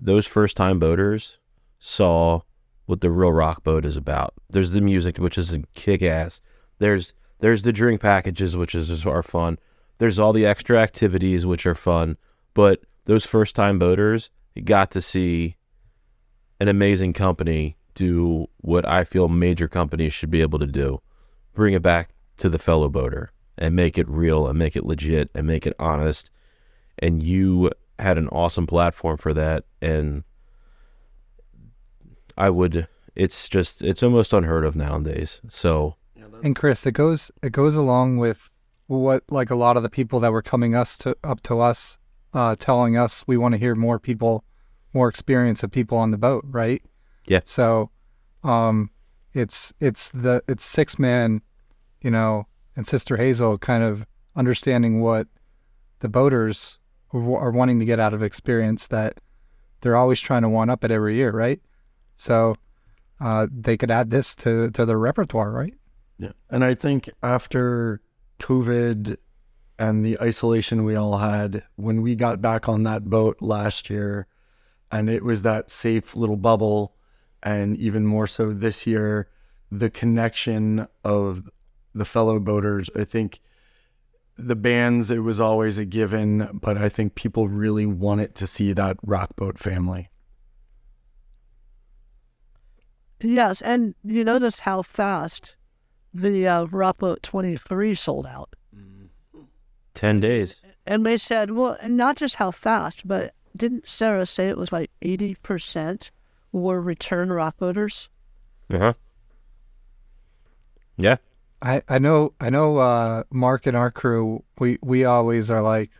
those 0.00 0.26
first 0.26 0.56
time 0.56 0.78
boaters 0.78 1.38
saw 1.78 2.40
what 2.86 3.00
the 3.00 3.10
real 3.10 3.32
rock 3.32 3.64
boat 3.64 3.84
is 3.84 3.96
about. 3.96 4.34
There's 4.48 4.70
the 4.70 4.80
music, 4.80 5.18
which 5.18 5.36
is 5.36 5.56
kick 5.74 6.02
ass. 6.02 6.40
There's 6.78 7.12
there's 7.40 7.62
the 7.62 7.72
drink 7.72 8.00
packages, 8.00 8.56
which 8.56 8.74
is 8.74 9.04
are 9.04 9.22
fun. 9.22 9.58
There's 9.98 10.18
all 10.18 10.32
the 10.32 10.46
extra 10.46 10.78
activities, 10.78 11.44
which 11.44 11.66
are 11.66 11.74
fun. 11.74 12.16
But 12.54 12.80
those 13.06 13.26
first 13.26 13.56
time 13.56 13.78
boaters 13.78 14.30
got 14.64 14.90
to 14.92 15.02
see 15.02 15.56
an 16.60 16.68
amazing 16.68 17.12
company 17.12 17.75
do 17.96 18.46
what 18.58 18.86
I 18.86 19.02
feel 19.02 19.28
major 19.28 19.66
companies 19.66 20.12
should 20.14 20.30
be 20.30 20.42
able 20.42 20.60
to 20.60 20.66
do 20.66 21.00
bring 21.56 21.74
it 21.74 21.82
back 21.82 22.10
to 22.36 22.48
the 22.48 22.58
fellow 22.58 22.88
boater 22.88 23.32
and 23.58 23.74
make 23.74 23.98
it 23.98 24.08
real 24.08 24.46
and 24.46 24.56
make 24.56 24.76
it 24.76 24.84
legit 24.84 25.30
and 25.34 25.46
make 25.46 25.66
it 25.66 25.74
honest. 25.80 26.30
And 27.00 27.22
you 27.22 27.72
had 27.98 28.18
an 28.18 28.28
awesome 28.28 28.66
platform 28.66 29.16
for 29.16 29.32
that. 29.32 29.64
And 29.82 30.22
I 32.36 32.50
would, 32.50 32.86
it's 33.16 33.48
just, 33.48 33.82
it's 33.82 34.02
almost 34.02 34.32
unheard 34.32 34.64
of 34.64 34.76
nowadays. 34.76 35.40
So, 35.48 35.96
and 36.42 36.54
Chris, 36.54 36.86
it 36.86 36.92
goes, 36.92 37.30
it 37.42 37.52
goes 37.52 37.74
along 37.74 38.18
with 38.18 38.50
what 38.88 39.24
like 39.30 39.50
a 39.50 39.56
lot 39.56 39.76
of 39.76 39.82
the 39.82 39.88
people 39.88 40.20
that 40.20 40.30
were 40.30 40.42
coming 40.42 40.74
us 40.74 40.98
to 40.98 41.16
up 41.24 41.42
to 41.44 41.60
us, 41.60 41.96
uh, 42.34 42.54
telling 42.56 42.96
us 42.96 43.24
we 43.26 43.38
want 43.38 43.52
to 43.52 43.58
hear 43.58 43.74
more 43.74 43.98
people, 43.98 44.44
more 44.92 45.08
experience 45.08 45.62
of 45.62 45.70
people 45.70 45.96
on 45.96 46.10
the 46.10 46.18
boat, 46.18 46.44
right? 46.46 46.82
Yeah. 47.26 47.40
So, 47.44 47.90
um, 48.44 48.90
it's 49.36 49.72
it's 49.80 50.08
the 50.10 50.42
it's 50.48 50.66
Sixthman, 50.66 51.40
you 52.00 52.10
know, 52.10 52.46
and 52.74 52.86
Sister 52.86 53.16
Hazel 53.16 53.58
kind 53.58 53.82
of 53.82 54.06
understanding 54.34 55.00
what 55.00 55.28
the 56.00 56.08
boaters 56.08 56.78
are 57.12 57.50
wanting 57.50 57.78
to 57.78 57.84
get 57.84 58.00
out 58.00 58.14
of 58.14 58.22
experience 58.22 58.86
that 58.88 59.18
they're 59.80 59.96
always 59.96 60.20
trying 60.20 60.42
to 60.42 60.48
one 60.48 60.70
up 60.70 60.84
it 60.84 60.90
every 60.90 61.16
year, 61.16 61.30
right? 61.30 61.60
So 62.16 62.56
uh, 63.20 63.46
they 63.50 63.76
could 63.76 63.90
add 63.90 64.10
this 64.10 64.34
to 64.36 64.70
to 64.70 64.86
their 64.86 64.98
repertoire, 64.98 65.50
right? 65.50 65.74
Yeah, 66.18 66.32
and 66.50 66.64
I 66.64 66.74
think 66.74 67.10
after 67.22 68.00
COVID 68.40 69.16
and 69.78 70.04
the 70.04 70.18
isolation 70.20 70.84
we 70.84 70.96
all 70.96 71.18
had 71.18 71.62
when 71.76 72.00
we 72.00 72.14
got 72.14 72.40
back 72.40 72.68
on 72.68 72.84
that 72.84 73.04
boat 73.04 73.36
last 73.42 73.90
year, 73.90 74.26
and 74.90 75.10
it 75.10 75.22
was 75.22 75.42
that 75.42 75.70
safe 75.70 76.16
little 76.16 76.36
bubble 76.36 76.95
and 77.46 77.76
even 77.76 78.04
more 78.04 78.26
so 78.26 78.52
this 78.52 78.88
year, 78.88 79.28
the 79.70 79.88
connection 79.88 80.88
of 81.04 81.48
the 81.94 82.04
fellow 82.04 82.40
boaters. 82.40 82.90
I 82.96 83.04
think 83.04 83.40
the 84.36 84.56
bands, 84.56 85.12
it 85.12 85.20
was 85.20 85.38
always 85.38 85.78
a 85.78 85.84
given, 85.84 86.58
but 86.60 86.76
I 86.76 86.88
think 86.88 87.14
people 87.14 87.46
really 87.46 87.86
wanted 87.86 88.34
to 88.34 88.48
see 88.48 88.72
that 88.72 88.96
rock 89.00 89.36
boat 89.36 89.60
family. 89.60 90.10
Yes, 93.20 93.62
and 93.62 93.94
you 94.02 94.24
notice 94.24 94.60
how 94.60 94.82
fast 94.82 95.54
the 96.12 96.48
uh, 96.48 96.64
Rock 96.64 96.98
Boat 96.98 97.22
23 97.22 97.94
sold 97.94 98.26
out. 98.26 98.54
10 99.94 100.20
days. 100.20 100.60
And 100.84 101.06
they 101.06 101.16
said, 101.16 101.52
well, 101.52 101.78
not 101.86 102.16
just 102.16 102.34
how 102.34 102.50
fast, 102.50 103.08
but 103.08 103.32
didn't 103.56 103.88
Sarah 103.88 104.26
say 104.26 104.48
it 104.48 104.58
was 104.58 104.72
like 104.72 104.90
80% 105.00 106.10
were 106.62 106.80
return 106.80 107.32
rock 107.32 107.56
boaters. 107.58 108.08
Uh 108.70 108.78
huh. 108.78 108.92
Yeah. 110.96 111.16
I, 111.62 111.82
I 111.88 111.98
know 111.98 112.34
I 112.40 112.50
know 112.50 112.78
uh, 112.78 113.24
Mark 113.30 113.66
and 113.66 113.76
our 113.76 113.90
crew 113.90 114.44
we, 114.58 114.78
we 114.82 115.04
always 115.04 115.50
are 115.50 115.62
like 115.62 115.90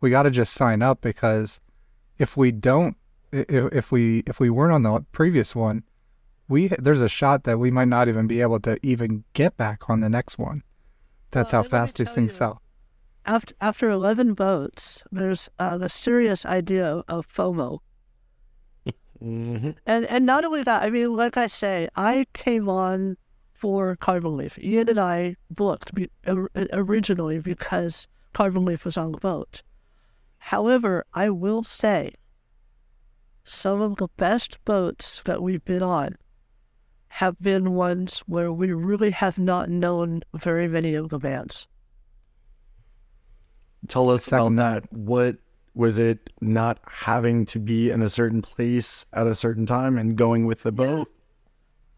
we 0.00 0.10
got 0.10 0.22
to 0.22 0.30
just 0.30 0.54
sign 0.54 0.82
up 0.82 1.00
because 1.00 1.60
if 2.18 2.36
we 2.36 2.50
don't 2.50 2.96
if, 3.30 3.72
if 3.72 3.92
we 3.92 4.22
if 4.26 4.40
we 4.40 4.50
weren't 4.50 4.72
on 4.72 4.82
the 4.82 5.04
previous 5.12 5.54
one 5.54 5.84
we 6.48 6.68
there's 6.68 7.00
a 7.00 7.08
shot 7.08 7.44
that 7.44 7.58
we 7.58 7.70
might 7.70 7.88
not 7.88 8.08
even 8.08 8.26
be 8.26 8.40
able 8.40 8.60
to 8.60 8.78
even 8.82 9.24
get 9.32 9.56
back 9.56 9.88
on 9.88 10.00
the 10.00 10.08
next 10.08 10.38
one. 10.38 10.62
That's 11.30 11.52
well, 11.52 11.62
how 11.62 11.68
fast 11.68 11.98
these 11.98 12.12
things 12.12 12.32
you, 12.32 12.36
sell. 12.36 12.62
After 13.24 13.54
after 13.60 13.90
eleven 13.90 14.34
votes 14.34 15.04
there's 15.12 15.48
uh, 15.58 15.78
the 15.78 15.88
serious 15.88 16.44
idea 16.44 17.02
of 17.06 17.28
FOMO, 17.28 17.78
Mm-hmm. 19.22 19.70
And 19.86 20.06
and 20.06 20.26
not 20.26 20.44
only 20.44 20.62
that, 20.62 20.82
I 20.82 20.90
mean, 20.90 21.14
like 21.14 21.36
I 21.36 21.46
say, 21.46 21.88
I 21.94 22.26
came 22.34 22.68
on 22.68 23.16
for 23.52 23.94
Carbon 23.96 24.36
Leaf. 24.36 24.58
Ian 24.58 24.88
and 24.88 24.98
I 24.98 25.36
booked 25.48 25.94
be, 25.94 26.10
originally 26.26 27.38
because 27.38 28.08
Carbon 28.32 28.64
Leaf 28.64 28.84
was 28.84 28.96
on 28.96 29.12
the 29.12 29.18
boat. 29.18 29.62
However, 30.38 31.04
I 31.14 31.30
will 31.30 31.62
say 31.62 32.14
some 33.44 33.80
of 33.80 33.96
the 33.96 34.08
best 34.16 34.58
boats 34.64 35.22
that 35.24 35.42
we've 35.42 35.64
been 35.64 35.82
on 35.82 36.16
have 37.08 37.40
been 37.40 37.74
ones 37.74 38.24
where 38.26 38.52
we 38.52 38.72
really 38.72 39.10
have 39.10 39.38
not 39.38 39.68
known 39.68 40.22
very 40.34 40.66
many 40.66 40.94
of 40.94 41.10
the 41.10 41.18
bands. 41.18 41.68
Tell 43.86 44.10
us 44.10 44.28
about 44.28 44.56
that. 44.56 44.92
What 44.92 45.36
was 45.74 45.98
it 45.98 46.30
not 46.40 46.78
having 46.86 47.46
to 47.46 47.58
be 47.58 47.90
in 47.90 48.02
a 48.02 48.08
certain 48.08 48.42
place 48.42 49.06
at 49.12 49.26
a 49.26 49.34
certain 49.34 49.66
time 49.66 49.96
and 49.96 50.16
going 50.16 50.46
with 50.46 50.62
the 50.62 50.72
boat? 50.72 51.10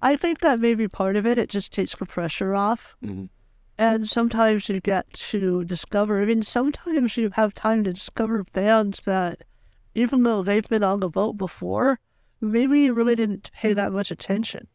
I 0.01 0.17
think 0.17 0.41
that 0.41 0.61
may 0.61 0.75
be 0.75 0.87
part 0.87 1.17
of 1.17 1.27
it. 1.27 1.39
It 1.39 1.49
just 1.49 1.73
takes 1.73 1.97
the 1.97 2.07
pressure 2.07 2.55
off. 2.55 2.95
Mm-hmm. 3.05 3.25
And 3.77 4.09
sometimes 4.09 4.69
you 4.69 4.81
get 4.81 5.13
to 5.15 5.65
discover, 5.65 6.23
I 6.23 6.27
mean, 6.27 6.43
sometimes 6.43 7.17
you 7.17 7.31
have 7.31 7.55
time 7.55 7.83
to 7.85 7.93
discover 7.93 8.45
bands 8.53 9.01
that, 9.05 9.43
even 9.95 10.23
though 10.23 10.43
they've 10.43 10.69
been 10.69 10.85
on 10.85 11.01
the 11.01 11.09
boat 11.09 11.33
before, 11.37 11.99
maybe 12.41 12.81
you 12.81 12.95
really 12.95 13.17
didn't 13.17 13.51
pay 13.53 13.73
that 13.73 13.93
much 13.93 14.11
attention. 14.13 14.69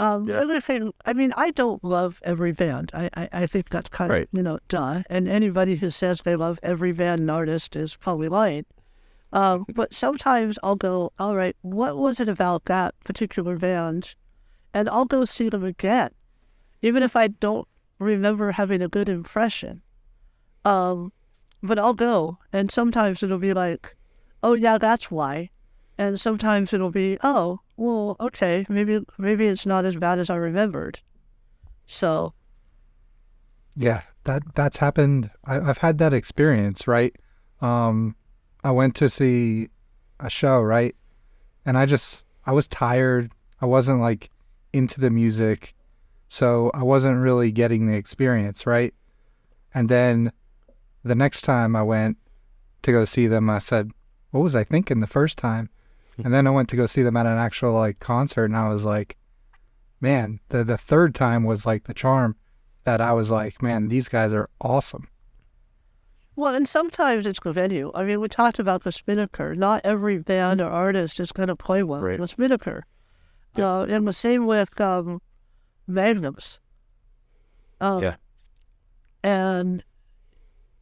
Um, 0.00 0.26
yeah. 0.26 0.36
other 0.36 0.62
thing, 0.62 0.94
I 1.04 1.12
mean, 1.12 1.34
I 1.36 1.50
don't 1.50 1.84
love 1.84 2.22
every 2.24 2.52
band. 2.52 2.90
I, 2.94 3.10
I, 3.14 3.28
I 3.32 3.46
think 3.46 3.68
that's 3.68 3.90
kind 3.90 4.10
right. 4.10 4.22
of, 4.22 4.28
you 4.32 4.42
know, 4.42 4.58
duh. 4.66 5.02
And 5.10 5.28
anybody 5.28 5.76
who 5.76 5.90
says 5.90 6.22
they 6.22 6.36
love 6.36 6.58
every 6.62 6.92
band 6.92 7.20
and 7.20 7.30
artist 7.30 7.76
is 7.76 7.96
probably 7.96 8.28
lying. 8.28 8.64
Um, 9.30 9.66
but 9.74 9.92
sometimes 9.92 10.58
I'll 10.62 10.74
go, 10.74 11.12
all 11.18 11.36
right, 11.36 11.54
what 11.60 11.98
was 11.98 12.18
it 12.18 12.30
about 12.30 12.64
that 12.64 12.94
particular 13.04 13.58
band 13.58 14.14
and 14.72 14.88
I'll 14.88 15.04
go 15.04 15.26
see 15.26 15.50
them 15.50 15.64
again, 15.64 16.12
even 16.80 17.02
if 17.02 17.14
I 17.14 17.28
don't 17.28 17.68
remember 17.98 18.52
having 18.52 18.80
a 18.80 18.88
good 18.88 19.08
impression. 19.08 19.82
Um, 20.64 21.12
but 21.62 21.78
I'll 21.78 21.92
go, 21.92 22.38
and 22.54 22.70
sometimes 22.70 23.22
it'll 23.22 23.36
be 23.36 23.52
like, 23.52 23.96
oh 24.42 24.54
yeah, 24.54 24.78
that's 24.78 25.10
why, 25.10 25.50
and 25.98 26.18
sometimes 26.18 26.72
it'll 26.72 26.90
be, 26.90 27.18
oh 27.22 27.60
well, 27.80 28.16
okay, 28.20 28.66
maybe 28.68 29.00
maybe 29.16 29.46
it's 29.46 29.64
not 29.64 29.86
as 29.86 29.96
bad 29.96 30.18
as 30.18 30.28
I 30.28 30.36
remembered. 30.36 31.00
So 31.86 32.34
Yeah, 33.74 34.02
that 34.24 34.42
that's 34.54 34.76
happened. 34.78 35.30
I, 35.44 35.58
I've 35.60 35.78
had 35.78 35.98
that 35.98 36.12
experience, 36.12 36.86
right? 36.86 37.16
Um, 37.60 38.16
I 38.62 38.70
went 38.70 38.94
to 38.96 39.08
see 39.08 39.68
a 40.18 40.28
show, 40.28 40.60
right, 40.60 40.94
and 41.64 41.78
I 41.78 41.86
just 41.86 42.22
I 42.44 42.52
was 42.52 42.68
tired. 42.68 43.32
I 43.62 43.66
wasn't 43.66 44.00
like 44.00 44.30
into 44.72 45.00
the 45.00 45.10
music, 45.10 45.74
so 46.28 46.70
I 46.74 46.82
wasn't 46.82 47.22
really 47.22 47.50
getting 47.50 47.86
the 47.86 47.96
experience, 47.96 48.66
right? 48.66 48.92
And 49.72 49.88
then 49.88 50.32
the 51.02 51.14
next 51.14 51.42
time 51.42 51.74
I 51.74 51.82
went 51.82 52.18
to 52.82 52.92
go 52.92 53.06
see 53.06 53.26
them, 53.26 53.48
I 53.48 53.58
said, 53.58 53.90
"What 54.32 54.42
was 54.42 54.54
I 54.54 54.64
thinking 54.64 55.00
the 55.00 55.06
first 55.06 55.38
time?" 55.38 55.70
and 56.24 56.32
then 56.34 56.46
I 56.46 56.50
went 56.50 56.68
to 56.70 56.76
go 56.76 56.86
see 56.86 57.02
them 57.02 57.16
at 57.16 57.26
an 57.26 57.38
actual 57.38 57.72
like 57.72 57.98
concert, 58.00 58.44
and 58.46 58.56
I 58.56 58.68
was 58.68 58.84
like, 58.84 59.16
"Man, 60.00 60.40
the 60.48 60.64
the 60.64 60.78
third 60.78 61.14
time 61.14 61.44
was 61.44 61.66
like 61.66 61.84
the 61.84 61.94
charm." 61.94 62.36
That 62.84 63.00
I 63.00 63.12
was 63.12 63.30
like, 63.30 63.62
"Man, 63.62 63.88
these 63.88 64.08
guys 64.08 64.32
are 64.32 64.48
awesome." 64.60 65.08
Well, 66.36 66.54
and 66.54 66.66
sometimes 66.68 67.26
it's 67.26 67.40
the 67.40 67.52
venue. 67.52 67.92
I 67.94 68.04
mean, 68.04 68.20
we 68.20 68.28
talked 68.28 68.58
about 68.58 68.82
the 68.84 68.92
Spinnaker. 68.92 69.54
Not 69.54 69.82
every 69.84 70.16
band 70.18 70.60
or 70.62 70.70
artist 70.70 71.20
is 71.20 71.32
going 71.32 71.48
to 71.48 71.56
play 71.56 71.82
well 71.82 72.00
Right. 72.00 72.18
the 72.18 72.26
Spinnaker. 72.28 72.84
Uh, 73.58 73.82
and 73.82 74.08
the 74.08 74.12
same 74.14 74.46
with 74.46 74.80
um, 74.80 75.20
Magnums. 75.86 76.58
Um, 77.80 78.02
Yeah. 78.02 78.14
And 79.22 79.84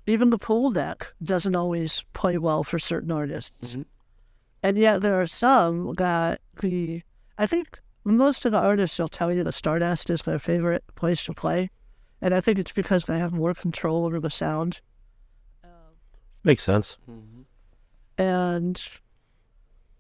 even 0.07 0.31
the 0.31 0.39
pool 0.39 0.71
deck 0.71 1.13
doesn't 1.23 1.57
always 1.57 2.05
play 2.13 2.39
well 2.39 2.63
for 2.63 2.79
certain 2.79 3.11
artists. 3.11 3.75
Mhm. 3.75 3.85
And 4.63 4.77
yet 4.77 5.03
there 5.03 5.21
are 5.21 5.27
some 5.27 5.95
that 5.99 6.41
the, 6.61 7.03
I 7.37 7.47
think 7.47 7.81
most 8.05 8.45
of 8.45 8.53
the 8.53 8.59
artists 8.59 8.99
will 8.99 9.09
tell 9.09 9.33
you 9.33 9.45
the 9.45 9.53
Stardust 9.53 10.11
is 10.11 10.23
their 10.23 10.39
favorite 10.39 10.85
place 10.95 11.23
to 11.25 11.33
play. 11.33 11.71
And 12.21 12.35
I 12.35 12.41
think 12.41 12.59
it's 12.59 12.73
because 12.73 13.05
they 13.05 13.19
have 13.19 13.33
more 13.33 13.55
control 13.55 14.05
over 14.05 14.19
the 14.19 14.31
sound. 14.31 14.81
Makes 16.45 16.63
sense. 16.63 16.97
and 18.17 18.81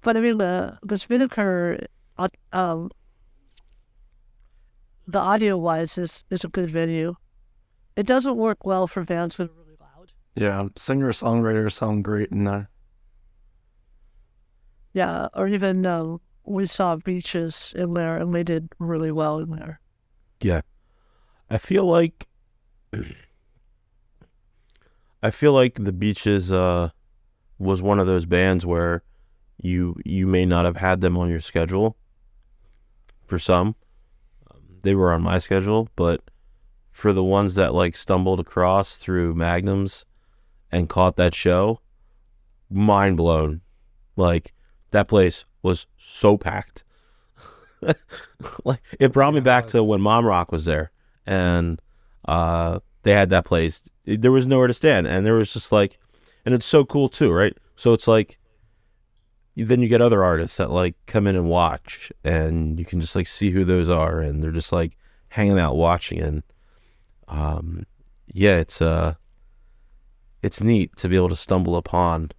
but 0.02 0.16
I 0.16 0.20
mean 0.20 0.38
the 0.38 0.78
the 0.82 0.96
Spinnaker, 0.96 1.86
uh, 2.16 2.28
um, 2.52 2.90
the 5.06 5.18
audio 5.18 5.56
wise 5.56 5.98
is 5.98 6.24
is 6.30 6.44
a 6.44 6.48
good 6.48 6.70
venue. 6.70 7.14
It 7.96 8.06
doesn't 8.06 8.36
work 8.36 8.64
well 8.64 8.86
for 8.86 9.04
bands 9.04 9.36
that 9.36 9.50
are 9.50 9.54
really 9.54 9.76
loud. 9.80 10.12
Yeah, 10.34 10.68
singer 10.76 11.10
songwriters 11.10 11.72
sound 11.72 12.04
great 12.04 12.30
in 12.30 12.44
there. 12.44 12.70
Yeah, 14.92 15.28
or 15.34 15.48
even 15.48 15.84
um, 15.86 16.20
we 16.44 16.66
saw 16.66 16.96
beaches 16.96 17.72
in 17.76 17.94
there, 17.94 18.16
and 18.16 18.32
they 18.32 18.42
did 18.42 18.70
really 18.78 19.12
well 19.12 19.38
in 19.38 19.50
there. 19.50 19.80
Yeah. 20.40 20.62
I 21.50 21.58
feel 21.58 21.84
like 21.84 22.26
I 25.22 25.30
feel 25.30 25.52
like 25.52 25.82
the 25.82 25.92
beaches 25.92 26.52
uh 26.52 26.90
was 27.58 27.82
one 27.82 27.98
of 27.98 28.06
those 28.06 28.24
bands 28.24 28.64
where 28.64 29.02
you 29.60 29.96
you 30.04 30.26
may 30.26 30.46
not 30.46 30.64
have 30.64 30.76
had 30.76 31.00
them 31.00 31.16
on 31.16 31.28
your 31.28 31.40
schedule 31.40 31.96
for 33.24 33.38
some 33.38 33.74
they 34.82 34.94
were 34.94 35.12
on 35.12 35.22
my 35.22 35.38
schedule 35.38 35.88
but 35.96 36.22
for 36.92 37.12
the 37.12 37.24
ones 37.24 37.56
that 37.56 37.74
like 37.74 37.96
stumbled 37.96 38.38
across 38.38 38.96
through 38.96 39.34
magnums 39.34 40.04
and 40.70 40.88
caught 40.88 41.16
that 41.16 41.34
show 41.34 41.80
mind 42.70 43.16
blown 43.16 43.60
like 44.16 44.52
that 44.90 45.08
place 45.08 45.44
was 45.62 45.86
so 45.96 46.36
packed. 46.36 46.84
Like 48.64 48.80
it 48.98 49.12
brought 49.12 49.34
me 49.34 49.40
back 49.40 49.64
it 49.64 49.70
to 49.70 49.84
when 49.84 50.00
mom 50.00 50.24
rock 50.24 50.50
was 50.50 50.64
there 50.64 50.90
and 51.26 51.80
uh 52.26 52.80
they 53.02 53.12
had 53.12 53.30
that 53.30 53.44
place. 53.44 53.84
There 54.04 54.32
was 54.32 54.46
nowhere 54.46 54.66
to 54.66 54.74
stand 54.74 55.06
and 55.06 55.24
there 55.24 55.34
was 55.34 55.52
just 55.52 55.70
like 55.70 55.98
and 56.44 56.54
it's 56.54 56.66
so 56.66 56.84
cool 56.84 57.08
too 57.08 57.32
right? 57.32 57.56
So 57.76 57.92
it's 57.92 58.08
like 58.08 58.38
then 59.56 59.80
you 59.80 59.88
get 59.88 60.00
other 60.00 60.22
artists 60.24 60.56
that 60.58 60.70
like 60.70 60.94
come 61.06 61.26
in 61.26 61.36
and 61.36 61.48
watch 61.48 62.12
and 62.24 62.78
you 62.78 62.84
can 62.84 63.00
just 63.00 63.16
like 63.16 63.26
see 63.26 63.50
who 63.50 63.64
those 63.64 63.88
are 63.88 64.20
and 64.20 64.42
they're 64.42 64.50
just 64.50 64.72
like 64.72 64.96
hanging 65.30 65.58
out 65.58 65.76
watching 65.76 66.20
and 66.20 66.42
um 67.26 67.84
yeah 68.26 68.56
it's 68.56 68.80
uh 68.80 69.14
it's 70.42 70.62
neat 70.62 70.96
to 70.96 71.08
be 71.08 71.16
able 71.16 71.28
to 71.28 71.36
stumble 71.36 71.76
upon 71.76 72.30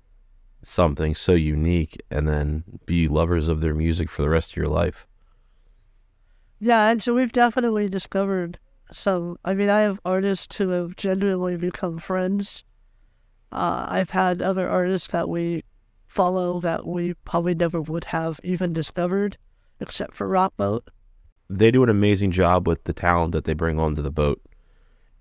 something 0.61 1.15
so 1.15 1.33
unique 1.33 2.01
and 2.11 2.27
then 2.27 2.63
be 2.85 3.07
lovers 3.07 3.47
of 3.47 3.61
their 3.61 3.73
music 3.73 4.09
for 4.09 4.21
the 4.21 4.29
rest 4.29 4.51
of 4.51 4.57
your 4.57 4.67
life 4.67 5.07
Yeah, 6.59 6.89
and 6.89 7.01
so 7.01 7.13
we've 7.13 7.31
definitely 7.31 7.87
discovered 7.87 8.59
some. 8.91 9.37
I 9.45 9.53
mean, 9.53 9.69
I 9.69 9.81
have 9.81 9.99
artists 10.03 10.55
who 10.57 10.69
have 10.69 10.95
genuinely 10.95 11.55
become 11.55 11.99
friends. 11.99 12.63
Uh, 13.51 13.85
I've 13.87 14.09
had 14.09 14.41
other 14.41 14.67
artists 14.67 15.07
that 15.09 15.29
we 15.29 15.63
follow 16.07 16.59
that 16.59 16.85
we 16.85 17.13
probably 17.23 17.55
never 17.55 17.79
would 17.79 18.05
have 18.05 18.39
even 18.43 18.73
discovered, 18.73 19.37
except 19.79 20.15
for 20.15 20.27
Rockboat. 20.27 20.81
they 21.49 21.71
do 21.71 21.83
an 21.83 21.89
amazing 21.89 22.31
job 22.31 22.67
with 22.67 22.83
the 22.83 22.93
talent 22.93 23.31
that 23.31 23.45
they 23.45 23.53
bring 23.53 23.79
onto 23.79 24.01
the 24.01 24.11
boat. 24.11 24.41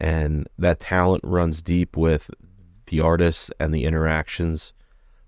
And 0.00 0.48
that 0.58 0.80
talent 0.80 1.22
runs 1.24 1.62
deep 1.62 1.96
with 1.96 2.30
the 2.86 3.00
artists 3.00 3.50
and 3.60 3.72
the 3.72 3.84
interactions 3.84 4.72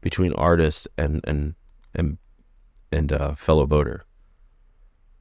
between 0.01 0.33
artists 0.35 0.87
and 0.97 1.21
and 1.25 1.55
and 1.95 2.19
and 2.93 3.13
uh, 3.13 3.35
fellow 3.35 3.67
boater. 3.67 4.05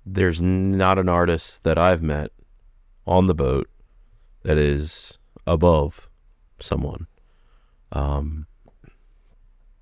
There's 0.06 0.42
not 0.42 0.98
an 0.98 1.10
artist 1.10 1.64
that 1.64 1.78
I've 1.78 2.02
met 2.02 2.32
on 3.06 3.28
the 3.28 3.36
boat 3.36 3.70
that 4.44 4.58
is 4.58 5.18
above 5.46 6.10
someone. 6.60 7.08
Um, 7.92 8.48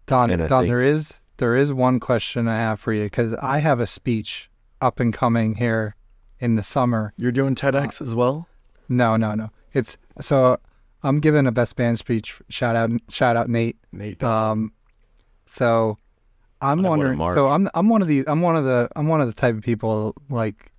Dawn, 0.05 0.29
Dawn, 0.29 0.47
think- 0.47 0.67
there 0.67 0.81
is 0.81 1.13
there 1.37 1.55
is 1.55 1.71
one 1.71 1.99
question 1.99 2.47
I 2.47 2.57
have 2.57 2.79
for 2.79 2.93
you 2.93 3.03
because 3.03 3.33
I 3.35 3.59
have 3.59 3.79
a 3.79 3.87
speech 3.87 4.49
up 4.81 4.99
and 4.99 5.13
coming 5.13 5.55
here 5.55 5.95
in 6.39 6.55
the 6.55 6.63
summer. 6.63 7.13
You're 7.17 7.31
doing 7.31 7.55
TEDx 7.55 8.01
as 8.01 8.15
well? 8.15 8.47
No, 8.89 9.17
no, 9.17 9.33
no. 9.35 9.49
It's 9.73 9.97
so 10.21 10.57
I'm 11.03 11.19
giving 11.19 11.45
a 11.45 11.51
best 11.51 11.75
band 11.75 11.99
speech. 11.99 12.41
Shout 12.49 12.75
out, 12.75 12.89
shout 13.09 13.35
out, 13.35 13.49
Nate. 13.49 13.77
Nate. 13.91 14.21
Um, 14.23 14.71
so 15.49 15.97
I'm 16.61 16.79
I 16.79 16.81
know 16.81 16.89
what 16.89 16.99
wondering. 16.99 17.33
So 17.33 17.47
I'm 17.47 17.69
I'm 17.73 17.89
one 17.89 18.01
of 18.01 18.07
the 18.07 18.23
I'm 18.27 18.41
one 18.41 18.55
of 18.55 18.65
the 18.65 18.89
I'm 18.95 19.07
one 19.07 19.21
of 19.21 19.27
the 19.27 19.33
type 19.33 19.55
of 19.55 19.61
people 19.61 20.15
like. 20.29 20.71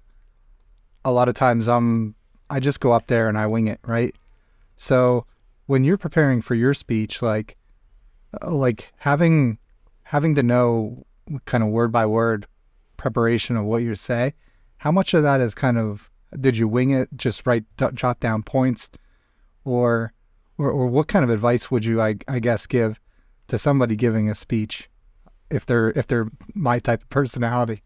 A 1.05 1.13
lot 1.13 1.29
of 1.29 1.35
times 1.35 1.69
I'm 1.69 2.15
I 2.51 2.61
just 2.61 2.81
go 2.81 2.93
up 2.93 3.07
there 3.07 3.29
and 3.29 3.39
I 3.39 3.47
wing 3.47 3.69
it, 3.69 3.81
right? 3.87 4.15
So 4.77 5.25
when 5.67 5.85
you're 5.85 5.99
preparing 5.99 6.41
for 6.41 6.55
your 6.55 6.75
speech, 6.75 7.23
like, 7.23 7.57
uh, 8.43 8.51
like 8.51 8.93
having 8.99 9.59
having 10.05 10.35
to 10.35 10.43
know 10.43 11.05
kind 11.45 11.63
of 11.63 11.71
word 11.71 11.93
by 11.93 12.07
word 12.07 12.47
preparation 12.97 13.57
of 13.57 13.65
what 13.65 13.83
you 13.83 13.95
say, 13.95 14.35
how 14.79 14.91
much 14.91 15.15
of 15.15 15.23
that 15.23 15.41
is 15.41 15.55
kind 15.55 15.79
of 15.79 16.11
did 16.41 16.57
you 16.57 16.67
wing 16.67 16.91
it, 16.91 17.09
just 17.17 17.47
write 17.47 17.65
jot 17.95 18.19
down 18.21 18.43
points, 18.43 18.91
or 19.65 20.13
or 20.59 20.71
or 20.71 20.87
what 20.87 21.09
kind 21.09 21.25
of 21.25 21.31
advice 21.31 21.71
would 21.71 21.85
you 21.85 22.01
I 22.01 22.17
I 22.27 22.39
guess 22.39 22.67
give 22.67 22.99
to 23.49 23.59
somebody 23.59 23.97
giving 23.97 24.31
a 24.31 24.35
speech 24.35 24.89
if 25.51 25.67
they're 25.67 25.91
if 25.91 26.07
they're 26.07 26.29
my 26.55 26.79
type 26.79 27.03
of 27.03 27.11
personality? 27.11 27.83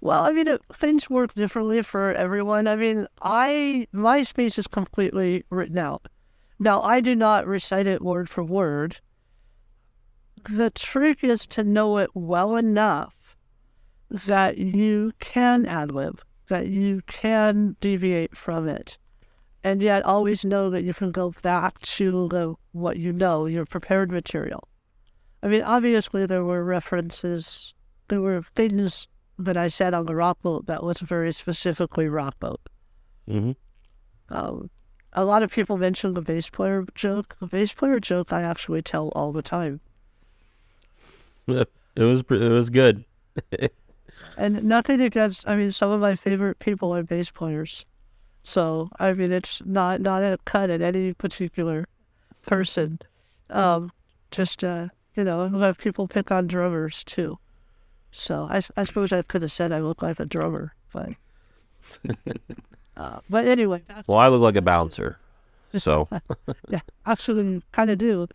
Well, 0.00 0.22
I 0.22 0.32
mean, 0.32 0.46
it, 0.46 0.62
things 0.72 1.10
work 1.10 1.34
differently 1.34 1.82
for 1.82 2.12
everyone. 2.12 2.66
I 2.66 2.76
mean, 2.76 3.06
I 3.20 3.86
my 3.92 4.22
speech 4.22 4.58
is 4.58 4.66
completely 4.66 5.44
written 5.50 5.78
out. 5.78 6.08
Now, 6.58 6.82
I 6.82 7.00
do 7.00 7.14
not 7.14 7.46
recite 7.46 7.86
it 7.86 8.02
word 8.02 8.28
for 8.28 8.42
word. 8.42 8.98
The 10.48 10.70
trick 10.70 11.22
is 11.22 11.46
to 11.48 11.64
know 11.64 11.98
it 11.98 12.10
well 12.14 12.56
enough 12.56 13.36
that 14.10 14.58
you 14.58 15.12
can 15.20 15.66
ad 15.66 15.92
lib, 15.92 16.20
that 16.48 16.68
you 16.68 17.02
can 17.06 17.76
deviate 17.80 18.36
from 18.36 18.68
it, 18.68 18.98
and 19.64 19.82
yet 19.82 20.04
always 20.04 20.44
know 20.44 20.70
that 20.70 20.84
you 20.84 20.94
can 20.94 21.10
go 21.10 21.32
back 21.42 21.78
to 21.80 22.28
the 22.28 22.54
what 22.72 22.96
you 22.96 23.12
know, 23.12 23.46
your 23.46 23.66
prepared 23.66 24.10
material. 24.10 24.68
I 25.42 25.48
mean, 25.48 25.62
obviously, 25.62 26.26
there 26.26 26.44
were 26.44 26.64
references, 26.64 27.74
there 28.08 28.20
were 28.20 28.42
things 28.42 29.08
that 29.38 29.56
I 29.56 29.68
said 29.68 29.94
on 29.94 30.06
the 30.06 30.14
rock 30.14 30.42
boat 30.42 30.66
that 30.66 30.82
was 30.82 30.98
very 30.98 31.32
specifically 31.32 32.08
rock 32.08 32.38
boat. 32.40 32.60
mhm. 33.28 33.56
Um, 34.30 34.68
a 35.14 35.24
lot 35.24 35.42
of 35.42 35.50
people 35.50 35.78
mention 35.78 36.12
the 36.12 36.20
bass 36.20 36.50
player 36.50 36.84
joke. 36.94 37.36
The 37.40 37.46
bass 37.46 37.72
player 37.72 37.98
joke 37.98 38.32
I 38.32 38.42
actually 38.42 38.82
tell 38.82 39.08
all 39.08 39.32
the 39.32 39.42
time. 39.42 39.80
It 41.46 41.68
was 41.96 42.20
it 42.28 42.48
was 42.50 42.70
good. 42.70 43.04
And 44.36 44.64
nothing 44.64 45.00
against, 45.00 45.48
I 45.48 45.56
mean, 45.56 45.70
some 45.70 45.90
of 45.90 46.00
my 46.00 46.14
favorite 46.14 46.58
people 46.58 46.94
are 46.94 47.02
bass 47.02 47.30
players. 47.30 47.84
So, 48.48 48.88
I 48.98 49.12
mean, 49.12 49.30
it's 49.30 49.60
not, 49.66 50.00
not 50.00 50.22
a 50.22 50.38
cut 50.46 50.70
at 50.70 50.80
any 50.80 51.12
particular 51.12 51.84
person. 52.46 52.98
Um, 53.50 53.92
just, 54.30 54.64
uh, 54.64 54.88
you 55.14 55.22
know, 55.22 55.50
let 55.52 55.76
people 55.76 56.08
pick 56.08 56.30
on 56.30 56.46
drummers 56.46 57.04
too. 57.04 57.38
So 58.10 58.48
I, 58.50 58.62
I 58.74 58.84
suppose 58.84 59.12
I 59.12 59.20
could 59.20 59.42
have 59.42 59.52
said 59.52 59.70
I 59.70 59.80
look 59.80 60.00
like 60.00 60.18
a 60.18 60.24
drummer, 60.24 60.72
but, 60.94 61.10
uh, 62.96 63.18
but 63.28 63.46
anyway, 63.46 63.82
Well, 64.06 64.16
I 64.16 64.28
look 64.28 64.40
like 64.40 64.56
a 64.56 64.62
bouncer. 64.62 65.18
So, 65.76 66.08
yeah, 66.70 66.80
actually 67.04 67.62
kind 67.72 67.90
of 67.90 67.98
do. 67.98 68.26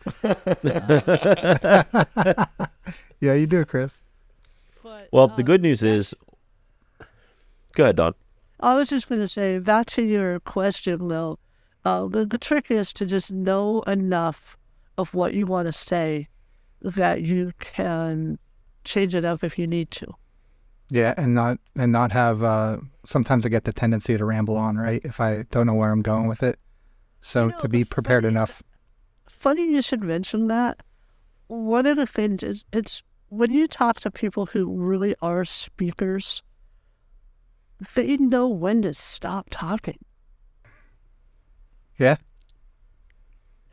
Yeah, 3.20 3.34
you 3.34 3.48
do, 3.48 3.64
Chris. 3.64 4.04
But, 4.84 5.08
well, 5.10 5.26
the 5.26 5.42
uh, 5.42 5.46
good 5.46 5.60
news 5.60 5.82
is, 5.82 6.14
go 7.74 7.82
ahead, 7.82 7.96
Dawn. 7.96 8.14
I 8.64 8.74
was 8.74 8.88
just 8.88 9.08
going 9.10 9.20
to 9.20 9.28
say, 9.28 9.58
back 9.58 9.86
to 9.88 10.02
your 10.02 10.40
question, 10.40 11.08
though, 11.08 11.38
uh, 11.84 12.06
the, 12.08 12.24
the 12.24 12.38
trick 12.38 12.70
is 12.70 12.94
to 12.94 13.04
just 13.04 13.30
know 13.30 13.82
enough 13.82 14.56
of 14.96 15.12
what 15.12 15.34
you 15.34 15.44
want 15.44 15.66
to 15.66 15.72
say 15.72 16.28
that 16.80 17.20
you 17.20 17.52
can 17.60 18.38
change 18.84 19.14
it 19.14 19.22
up 19.24 19.44
if 19.44 19.58
you 19.58 19.66
need 19.66 19.90
to. 19.90 20.06
Yeah, 20.88 21.12
and 21.18 21.34
not 21.34 21.58
and 21.76 21.92
not 21.92 22.12
have. 22.12 22.42
Uh, 22.42 22.78
sometimes 23.04 23.44
I 23.44 23.50
get 23.50 23.64
the 23.64 23.72
tendency 23.72 24.16
to 24.16 24.24
ramble 24.24 24.56
on, 24.56 24.76
right? 24.76 25.00
If 25.04 25.20
I 25.20 25.44
don't 25.50 25.66
know 25.66 25.74
where 25.74 25.90
I'm 25.90 26.02
going 26.02 26.26
with 26.26 26.42
it. 26.42 26.58
So 27.20 27.46
You 27.46 27.50
know, 27.52 27.58
to 27.58 27.68
be 27.68 27.84
prepared 27.84 28.24
funny- 28.24 28.34
enough. 28.34 28.62
Funny 29.28 29.70
you 29.70 29.82
should 29.82 30.02
mention 30.02 30.46
that. 30.48 30.82
One 31.48 31.86
of 31.86 31.96
the 31.96 32.06
things 32.06 32.42
is 32.42 32.64
it's 32.72 33.02
when 33.28 33.52
you 33.52 33.66
talk 33.66 34.00
to 34.00 34.10
people 34.10 34.46
who 34.46 34.70
really 34.72 35.14
are 35.20 35.44
speakers, 35.44 36.42
they 37.94 38.16
know 38.16 38.48
when 38.48 38.82
to 38.82 38.94
stop 38.94 39.48
talking. 39.50 39.98
Yeah. 41.98 42.16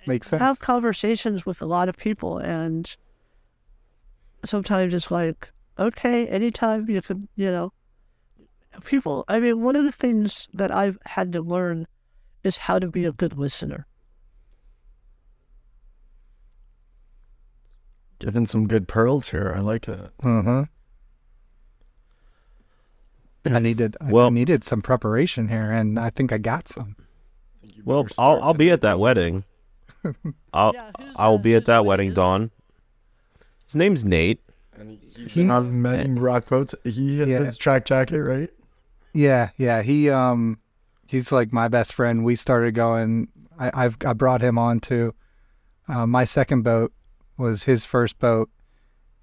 Makes 0.07 0.27
sense. 0.27 0.41
I 0.41 0.45
have 0.45 0.59
conversations 0.59 1.45
with 1.45 1.61
a 1.61 1.65
lot 1.65 1.89
of 1.89 1.97
people 1.97 2.37
and 2.37 2.95
sometimes 4.43 4.93
it's 4.93 5.11
like 5.11 5.51
okay 5.77 6.27
anytime 6.27 6.89
you 6.89 7.01
can 7.01 7.27
you 7.35 7.51
know 7.51 7.71
people 8.85 9.23
i 9.27 9.39
mean 9.39 9.61
one 9.61 9.75
of 9.75 9.85
the 9.85 9.91
things 9.91 10.47
that 10.53 10.71
i've 10.71 10.97
had 11.05 11.31
to 11.31 11.41
learn 11.41 11.85
is 12.43 12.57
how 12.57 12.79
to 12.79 12.87
be 12.87 13.05
a 13.05 13.11
good 13.11 13.37
listener 13.37 13.85
Giving 18.21 18.45
some 18.45 18.67
good 18.67 18.87
pearls 18.87 19.29
here. 19.29 19.51
I 19.55 19.61
like 19.61 19.87
that. 19.87 20.11
Uh-huh. 20.21 20.65
I 23.45 23.59
needed 23.59 23.97
I- 24.01 24.07
I 24.07 24.11
Well- 24.11 24.31
needed 24.31 24.63
some 24.63 24.81
preparation 24.81 25.47
here, 25.47 25.71
and 25.71 25.99
I 25.99 26.09
think 26.09 26.31
I 26.31 26.37
got 26.37 26.67
some. 26.67 26.95
Well, 27.85 28.07
I'll 28.17 28.41
I'll 28.43 28.53
be 28.53 28.69
at 28.69 28.81
that 28.81 28.99
wedding. 28.99 29.43
I'll 30.53 30.73
Yeah, 30.73 30.91
I'll 31.15 31.35
uh, 31.35 31.37
be 31.37 31.55
at 31.55 31.65
that 31.65 31.85
wedding 31.85 32.07
wedding, 32.07 32.07
is 32.07 32.11
it? 32.13 32.15
Dawn. 32.15 32.51
His 33.65 33.75
name's 33.75 34.03
Nate. 34.05 34.41
He's 35.15 35.49
I've 35.49 35.71
met 35.71 36.05
him 36.05 36.17
rock 36.17 36.47
boats. 36.47 36.73
He 36.83 37.19
has 37.19 37.27
Yeah. 37.27 37.39
his 37.39 37.57
track 37.57 37.85
jacket, 37.85 38.21
right? 38.23 38.49
Yeah, 39.13 39.49
yeah. 39.57 39.81
He 39.83 40.09
um, 40.09 40.59
he's 41.07 41.31
like 41.31 41.53
my 41.53 41.67
best 41.67 41.93
friend. 41.93 42.23
We 42.25 42.35
started 42.35 42.73
going. 42.73 43.27
I, 43.59 43.71
I've 43.85 43.97
I 44.05 44.13
brought 44.13 44.41
him 44.41 44.57
on 44.57 44.79
to. 44.81 45.13
Uh, 45.87 46.05
my 46.07 46.25
second 46.25 46.63
boat 46.63 46.93
was 47.37 47.63
his 47.63 47.85
first 47.85 48.17
boat, 48.19 48.49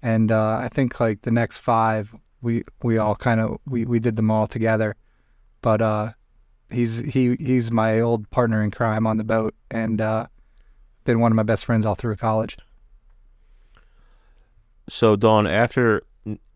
and 0.01 0.31
uh, 0.31 0.57
I 0.61 0.69
think 0.69 0.99
like 0.99 1.23
the 1.23 1.31
next 1.31 1.57
five, 1.57 2.15
we 2.41 2.63
we 2.83 2.97
all 2.97 3.15
kind 3.15 3.39
of 3.39 3.59
we 3.67 3.85
we 3.85 3.99
did 3.99 4.15
them 4.15 4.31
all 4.31 4.47
together. 4.47 4.95
But 5.61 5.81
uh, 5.81 6.11
he's 6.71 6.97
he 6.97 7.35
he's 7.35 7.71
my 7.71 7.99
old 7.99 8.29
partner 8.31 8.63
in 8.63 8.71
crime 8.71 9.05
on 9.05 9.17
the 9.17 9.23
boat, 9.23 9.53
and 9.69 9.99
uh, 9.99 10.27
been 11.03 11.19
one 11.19 11.31
of 11.31 11.35
my 11.35 11.43
best 11.43 11.65
friends 11.65 11.85
all 11.85 11.95
through 11.95 12.15
college. 12.15 12.57
So 14.87 15.15
Dawn, 15.15 15.45
after 15.45 16.03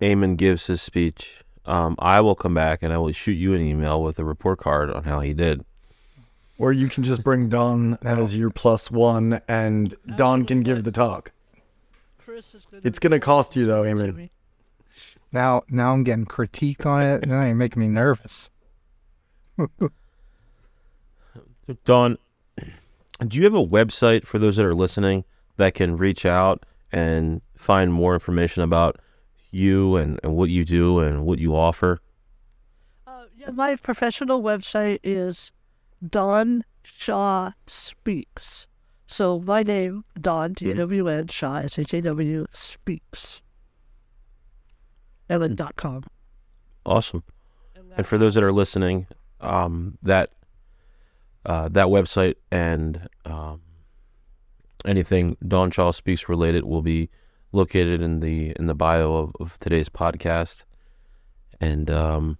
Eamon 0.02 0.38
gives 0.38 0.68
his 0.68 0.82
speech, 0.82 1.44
um, 1.66 1.96
I 2.00 2.20
will 2.22 2.36
come 2.36 2.54
back 2.54 2.82
and 2.82 2.92
I 2.92 2.98
will 2.98 3.12
shoot 3.12 3.34
you 3.34 3.54
an 3.54 3.62
email 3.62 4.02
with 4.02 4.18
a 4.20 4.26
report 4.26 4.60
card 4.60 4.90
on 4.92 5.04
how 5.04 5.20
he 5.20 5.34
did. 5.34 5.64
Or 6.58 6.72
you 6.72 6.88
can 6.88 7.04
just 7.04 7.24
bring 7.24 7.50
Dawn 7.50 7.98
as 8.04 8.36
your 8.36 8.50
plus 8.50 8.90
one, 8.90 9.42
and 9.48 9.94
Dawn 10.16 10.46
can 10.46 10.62
give 10.62 10.84
the 10.84 10.92
talk. 10.92 11.32
Chris 12.24 12.54
is 12.56 12.66
gonna 12.66 12.82
It's 12.86 13.00
gonna 13.00 13.20
cost 13.20 13.56
you 13.56 13.66
though, 13.66 13.84
to 13.84 13.90
Eamon. 13.90 14.16
me. 14.16 14.32
Now 15.34 15.64
now 15.68 15.92
I'm 15.92 16.04
getting 16.04 16.26
critique 16.26 16.86
on 16.86 17.02
it, 17.06 17.24
and 17.24 17.32
now 17.32 17.44
you're 17.44 17.56
making 17.56 17.82
me 17.82 17.88
nervous. 17.88 18.50
Dawn, 21.86 22.18
do 23.28 23.38
you 23.38 23.44
have 23.44 23.56
a 23.56 23.66
website 23.66 24.26
for 24.26 24.38
those 24.38 24.58
that 24.58 24.66
are 24.66 24.76
listening 24.76 25.24
that 25.58 25.74
can 25.74 25.98
reach 25.98 26.26
out 26.26 26.66
and 26.92 27.42
find 27.56 27.94
more 27.94 28.14
information 28.14 28.64
about 28.64 29.00
you 29.52 29.96
and, 29.96 30.20
and 30.24 30.36
what 30.36 30.50
you 30.50 30.66
do 30.66 31.00
and 31.00 31.26
what 31.26 31.40
you 31.40 31.56
offer? 31.56 32.02
Uh, 33.08 33.26
yeah, 33.38 33.52
my 33.52 33.76
professional 33.76 34.42
website 34.42 35.00
is 35.04 35.52
Dawn 36.08 36.64
Shaw 36.84 37.52
Speaks. 37.66 38.68
So 39.06 39.40
my 39.40 39.64
name, 39.64 40.06
Dawn, 40.20 40.54
D 40.54 40.72
A 40.72 40.76
W 40.76 41.08
N, 41.08 41.28
Shaw, 41.28 41.58
S 41.58 41.78
H 41.78 41.94
A 41.94 42.02
W, 42.02 42.46
Speaks. 42.52 43.43
And 45.42 45.58
dot 45.58 45.76
com. 45.76 46.04
Awesome. 46.86 47.24
And 47.98 48.06
for 48.06 48.18
those 48.18 48.36
that 48.36 48.44
are 48.44 48.52
listening, 48.52 49.08
um, 49.42 49.98
that 50.02 50.32
uh, 51.46 51.70
that 51.70 51.88
website 51.88 52.36
and 52.52 53.08
um, 53.26 53.62
anything 54.86 55.38
Dawn 55.46 55.72
Shaw 55.72 55.92
speaks 55.92 56.28
related 56.30 56.64
will 56.66 56.82
be 56.82 57.10
located 57.52 58.02
in 58.02 58.20
the 58.20 58.54
in 58.58 58.68
the 58.68 58.76
bio 58.76 59.14
of, 59.16 59.32
of 59.40 59.60
today's 59.60 59.90
podcast. 59.90 60.66
And 61.62 61.90
um, 61.90 62.38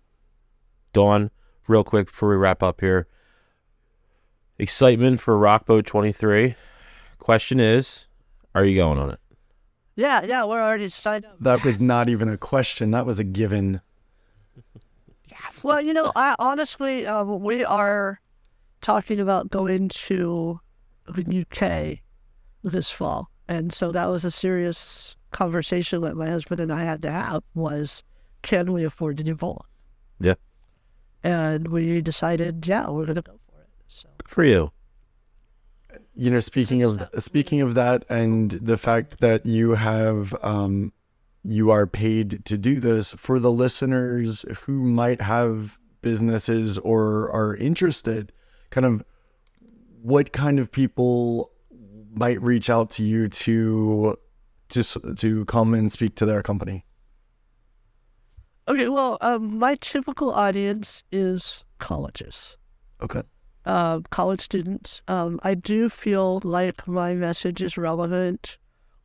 Dawn, 0.92 1.32
real 1.68 1.84
quick 1.84 2.08
before 2.08 2.30
we 2.30 2.36
wrap 2.36 2.62
up 2.64 2.82
here, 2.82 3.08
excitement 4.58 5.22
for 5.22 5.38
Rockboat 5.38 5.86
23. 5.86 6.56
Question 7.20 7.60
is, 7.60 8.08
are 8.54 8.66
you 8.66 8.76
going 8.76 9.00
on 9.00 9.12
it? 9.12 9.20
Yeah, 9.96 10.24
yeah, 10.24 10.44
we're 10.46 10.62
already 10.62 10.90
signed 10.90 11.26
up. 11.26 11.38
That 11.40 11.64
was 11.64 11.80
not 11.80 12.10
even 12.10 12.28
a 12.28 12.38
question. 12.38 12.92
That 12.92 13.06
was 13.06 13.20
a 13.20 13.24
given. 13.24 13.82
Yes. 15.26 15.64
Well, 15.64 15.84
you 15.84 15.94
know, 15.94 16.12
I 16.16 16.36
honestly, 16.40 17.06
um, 17.06 17.42
we 17.42 17.64
are 17.64 18.20
talking 18.82 19.20
about 19.20 19.50
going 19.50 19.90
to 19.90 20.60
the 21.08 21.42
UK 21.42 22.00
this 22.64 22.92
fall, 22.92 23.30
and 23.48 23.74
so 23.74 23.92
that 23.92 24.06
was 24.10 24.26
a 24.26 24.32
serious 24.32 25.16
conversation 25.32 26.02
that 26.02 26.16
my 26.16 26.30
husband 26.30 26.60
and 26.60 26.72
I 26.72 26.84
had 26.84 27.02
to 27.04 27.12
have. 27.12 27.44
Was 27.54 28.04
can 28.42 28.72
we 28.74 28.84
afford 28.84 29.18
to 29.18 29.24
do 29.24 29.36
both? 29.36 29.66
Yeah. 30.20 30.36
And 31.24 31.70
we 31.70 32.02
decided, 32.02 32.68
yeah, 32.68 32.90
we're 32.90 33.06
gonna 33.06 33.22
go 33.22 33.40
for 33.50 33.62
it. 33.62 33.70
So 33.88 34.10
Good 34.18 34.30
for 34.30 34.44
you. 34.44 34.72
You 36.16 36.32
know, 36.32 36.40
speaking 36.40 36.84
of 36.84 37.08
speaking 37.20 37.62
of 37.62 37.76
that, 37.76 38.06
and 38.10 38.52
the 38.52 38.78
fact 38.78 39.20
that 39.20 39.46
you 39.46 39.72
have 39.72 40.36
um, 40.44 40.94
you 41.44 41.72
are 41.72 41.86
paid 41.88 42.46
to 42.46 42.58
do 42.58 42.80
this 42.80 43.12
for 43.12 43.40
the 43.40 43.52
listeners 43.52 44.46
who 44.62 44.84
might 44.84 45.22
have 45.22 45.78
businesses 46.02 46.78
or 46.80 47.32
are 47.32 47.56
interested, 47.56 48.32
kind 48.70 48.86
of 48.86 49.04
what 50.02 50.32
kind 50.32 50.60
of 50.60 50.72
people 50.72 51.52
might 52.14 52.42
reach 52.42 52.70
out 52.70 52.90
to 52.92 53.04
you 53.04 53.28
to 53.28 54.18
just 54.70 54.98
to 55.18 55.46
come 55.46 55.74
and 55.74 55.92
speak 55.92 56.16
to 56.16 56.26
their 56.26 56.42
company. 56.42 56.86
okay, 58.68 58.88
well, 58.88 59.18
um, 59.22 59.60
my 59.60 59.76
typical 59.76 60.32
audience 60.32 61.04
is 61.12 61.64
colleges. 61.80 62.58
Okay. 63.02 63.24
Uh, 63.66 64.00
college 64.10 64.42
students. 64.42 65.02
Um, 65.08 65.40
I 65.44 65.54
do 65.54 65.90
feel 65.90 66.42
like 66.44 66.88
my 66.88 67.14
message 67.14 67.62
is 67.62 67.78
relevant 67.78 68.58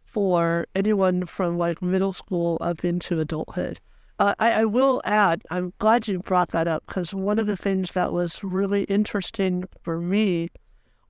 for 0.04 0.66
anyone 0.74 1.26
from 1.26 1.59
like 1.59 1.82
middle 1.82 2.12
school 2.12 2.59
up 2.61 2.84
into 2.84 3.20
adulthood. 3.20 3.80
Uh, 4.18 4.34
I, 4.38 4.52
I 4.52 4.64
will 4.64 5.00
add, 5.04 5.42
I'm 5.50 5.72
glad 5.78 6.09
you 6.09 6.18
brought 6.18 6.50
that 6.50 6.66
up 6.66 6.84
because 6.86 7.14
one 7.14 7.38
of 7.38 7.46
the 7.46 7.56
things 7.56 7.92
that 7.92 8.12
was 8.12 8.42
really 8.42 8.82
interesting 8.84 9.64
for 9.82 10.00
me 10.00 10.48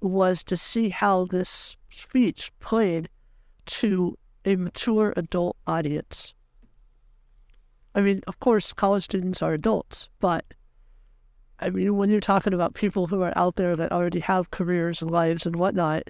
was 0.00 0.44
to 0.44 0.56
see 0.56 0.90
how 0.90 1.24
this 1.24 1.76
speech 1.90 2.52
played 2.60 3.08
to 3.66 4.18
a 4.44 4.56
mature 4.56 5.14
adult 5.16 5.56
audience. 5.66 6.34
I 7.94 8.00
mean, 8.00 8.22
of 8.26 8.38
course, 8.40 8.72
college 8.72 9.04
students 9.04 9.42
are 9.42 9.54
adults, 9.54 10.08
but 10.20 10.44
I 11.60 11.70
mean, 11.70 11.96
when 11.96 12.10
you're 12.10 12.20
talking 12.20 12.54
about 12.54 12.74
people 12.74 13.08
who 13.08 13.22
are 13.22 13.36
out 13.36 13.56
there 13.56 13.74
that 13.74 13.92
already 13.92 14.20
have 14.20 14.50
careers 14.50 15.02
and 15.02 15.10
lives 15.10 15.44
and 15.44 15.56
whatnot, 15.56 16.04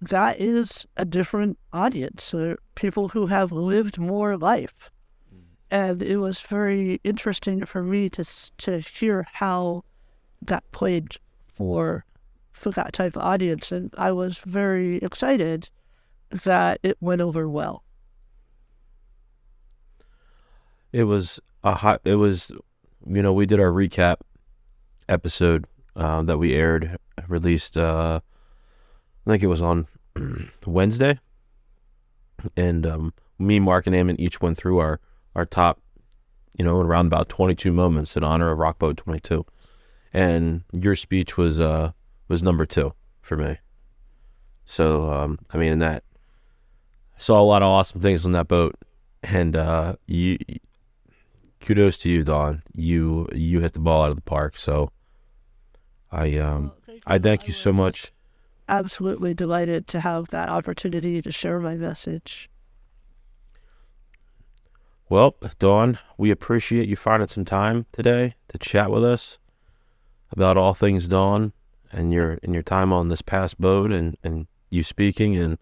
that 0.00 0.40
is 0.40 0.86
a 0.96 1.04
different 1.04 1.58
audience. 1.72 2.30
They're 2.30 2.58
people 2.74 3.08
who 3.08 3.26
have 3.26 3.50
lived 3.52 3.98
more 3.98 4.36
life. 4.36 4.90
Mm. 5.34 5.42
and 5.70 6.02
it 6.02 6.18
was 6.18 6.40
very 6.40 7.00
interesting 7.02 7.64
for 7.64 7.82
me 7.82 8.08
to 8.10 8.24
to 8.58 8.78
hear 8.78 9.26
how 9.32 9.84
that 10.42 10.70
played 10.72 11.16
for 11.46 12.04
for 12.52 12.70
that 12.70 12.92
type 12.92 13.16
of 13.16 13.22
audience, 13.22 13.72
and 13.72 13.92
I 13.98 14.12
was 14.12 14.38
very 14.38 14.98
excited 14.98 15.70
that 16.30 16.78
it 16.82 16.96
went 17.00 17.20
over 17.20 17.48
well. 17.48 17.82
It 20.92 21.04
was 21.04 21.40
a 21.64 21.74
hot. 21.74 22.00
It 22.04 22.14
was, 22.14 22.52
you 23.04 23.22
know, 23.22 23.32
we 23.32 23.46
did 23.46 23.58
our 23.58 23.72
recap 23.72 24.18
episode 25.08 25.66
uh, 25.96 26.22
that 26.22 26.38
we 26.38 26.54
aired, 26.54 26.98
released. 27.28 27.76
Uh, 27.76 28.20
I 29.26 29.30
think 29.30 29.42
it 29.42 29.48
was 29.48 29.62
on 29.62 29.86
Wednesday, 30.66 31.18
and 32.56 32.86
um, 32.86 33.14
me, 33.38 33.60
Mark, 33.60 33.86
and 33.86 33.94
Eamon 33.94 34.16
each 34.18 34.40
went 34.40 34.58
through 34.58 34.78
our 34.78 35.00
our 35.34 35.46
top, 35.46 35.80
you 36.56 36.64
know, 36.64 36.80
around 36.80 37.06
about 37.06 37.28
twenty 37.28 37.54
two 37.54 37.72
moments 37.72 38.16
in 38.16 38.24
honor 38.24 38.50
of 38.50 38.58
Rock 38.58 38.78
Boat 38.78 38.96
twenty 38.96 39.20
two, 39.20 39.46
and 40.12 40.62
your 40.72 40.96
speech 40.96 41.36
was 41.36 41.58
uh 41.60 41.92
was 42.28 42.42
number 42.42 42.66
two 42.66 42.94
for 43.20 43.36
me. 43.36 43.58
So 44.64 45.10
um, 45.10 45.38
I 45.52 45.58
mean, 45.58 45.72
in 45.72 45.78
that 45.80 46.04
saw 47.18 47.40
a 47.40 47.42
lot 47.42 47.62
of 47.62 47.68
awesome 47.68 48.00
things 48.00 48.24
on 48.24 48.32
that 48.32 48.48
boat, 48.48 48.74
and 49.22 49.56
uh, 49.56 49.96
you 50.06 50.38
kudos 51.64 51.96
to 51.98 52.10
you, 52.10 52.22
Dawn. 52.22 52.62
You 52.72 53.28
you 53.32 53.60
hit 53.60 53.72
the 53.72 53.80
ball 53.80 54.04
out 54.04 54.10
of 54.10 54.16
the 54.16 54.22
park. 54.22 54.56
So 54.56 54.90
I 56.12 56.36
um 56.38 56.72
I 57.06 57.18
thank 57.18 57.46
you 57.46 57.52
so 57.54 57.72
much. 57.72 58.12
Absolutely 58.68 59.34
delighted 59.34 59.88
to 59.88 60.00
have 60.00 60.28
that 60.28 60.48
opportunity 60.48 61.20
to 61.20 61.32
share 61.32 61.58
my 61.60 61.74
message. 61.74 62.48
Well, 65.08 65.36
Dawn, 65.58 65.98
we 66.16 66.30
appreciate 66.30 66.88
you 66.88 66.96
finding 66.96 67.28
some 67.28 67.44
time 67.44 67.86
today 67.92 68.34
to 68.48 68.58
chat 68.58 68.90
with 68.90 69.04
us 69.04 69.38
about 70.30 70.56
all 70.56 70.74
things 70.74 71.08
Dawn 71.08 71.52
and 71.92 72.12
your 72.12 72.38
and 72.42 72.54
your 72.54 72.62
time 72.62 72.92
on 72.92 73.08
this 73.08 73.22
past 73.22 73.60
boat 73.60 73.92
and 73.92 74.16
and 74.22 74.46
you 74.70 74.82
speaking 74.82 75.36
and 75.36 75.58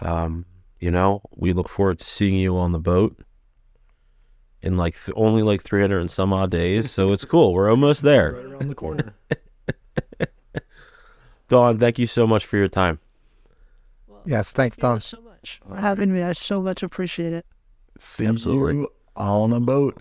um 0.00 0.44
you 0.78 0.90
know 0.90 1.22
we 1.34 1.52
look 1.52 1.68
forward 1.68 1.98
to 1.98 2.04
seeing 2.04 2.34
you 2.34 2.56
on 2.56 2.72
the 2.72 2.78
boat 2.78 3.16
in 4.62 4.76
like 4.76 4.94
th- 4.94 5.14
only 5.16 5.42
like 5.42 5.62
300 5.62 6.00
and 6.00 6.10
some 6.10 6.32
odd 6.32 6.50
days 6.50 6.90
so 6.90 7.12
it's 7.12 7.24
cool 7.24 7.52
we're 7.52 7.70
almost 7.70 8.02
there 8.02 8.32
Right 8.32 8.44
around 8.44 8.68
the 8.68 8.74
corner. 8.74 9.14
Dawn 11.48 11.78
thank 11.78 11.98
you 11.98 12.06
so 12.06 12.26
much 12.26 12.46
for 12.46 12.56
your 12.56 12.68
time 12.68 12.98
Yes, 14.24 14.52
thanks, 14.52 14.76
Thank 14.76 14.82
you 14.84 14.88
Dawn. 14.88 15.00
so 15.00 15.20
much 15.22 15.60
for 15.66 15.74
having 15.76 16.12
me. 16.12 16.22
I 16.22 16.32
so 16.32 16.62
much 16.62 16.84
appreciate 16.84 17.32
it. 17.32 17.44
See 17.98 18.24
Absolutely. 18.24 18.82
you 18.82 18.88
on 19.16 19.52
a 19.52 19.58
boat. 19.58 20.00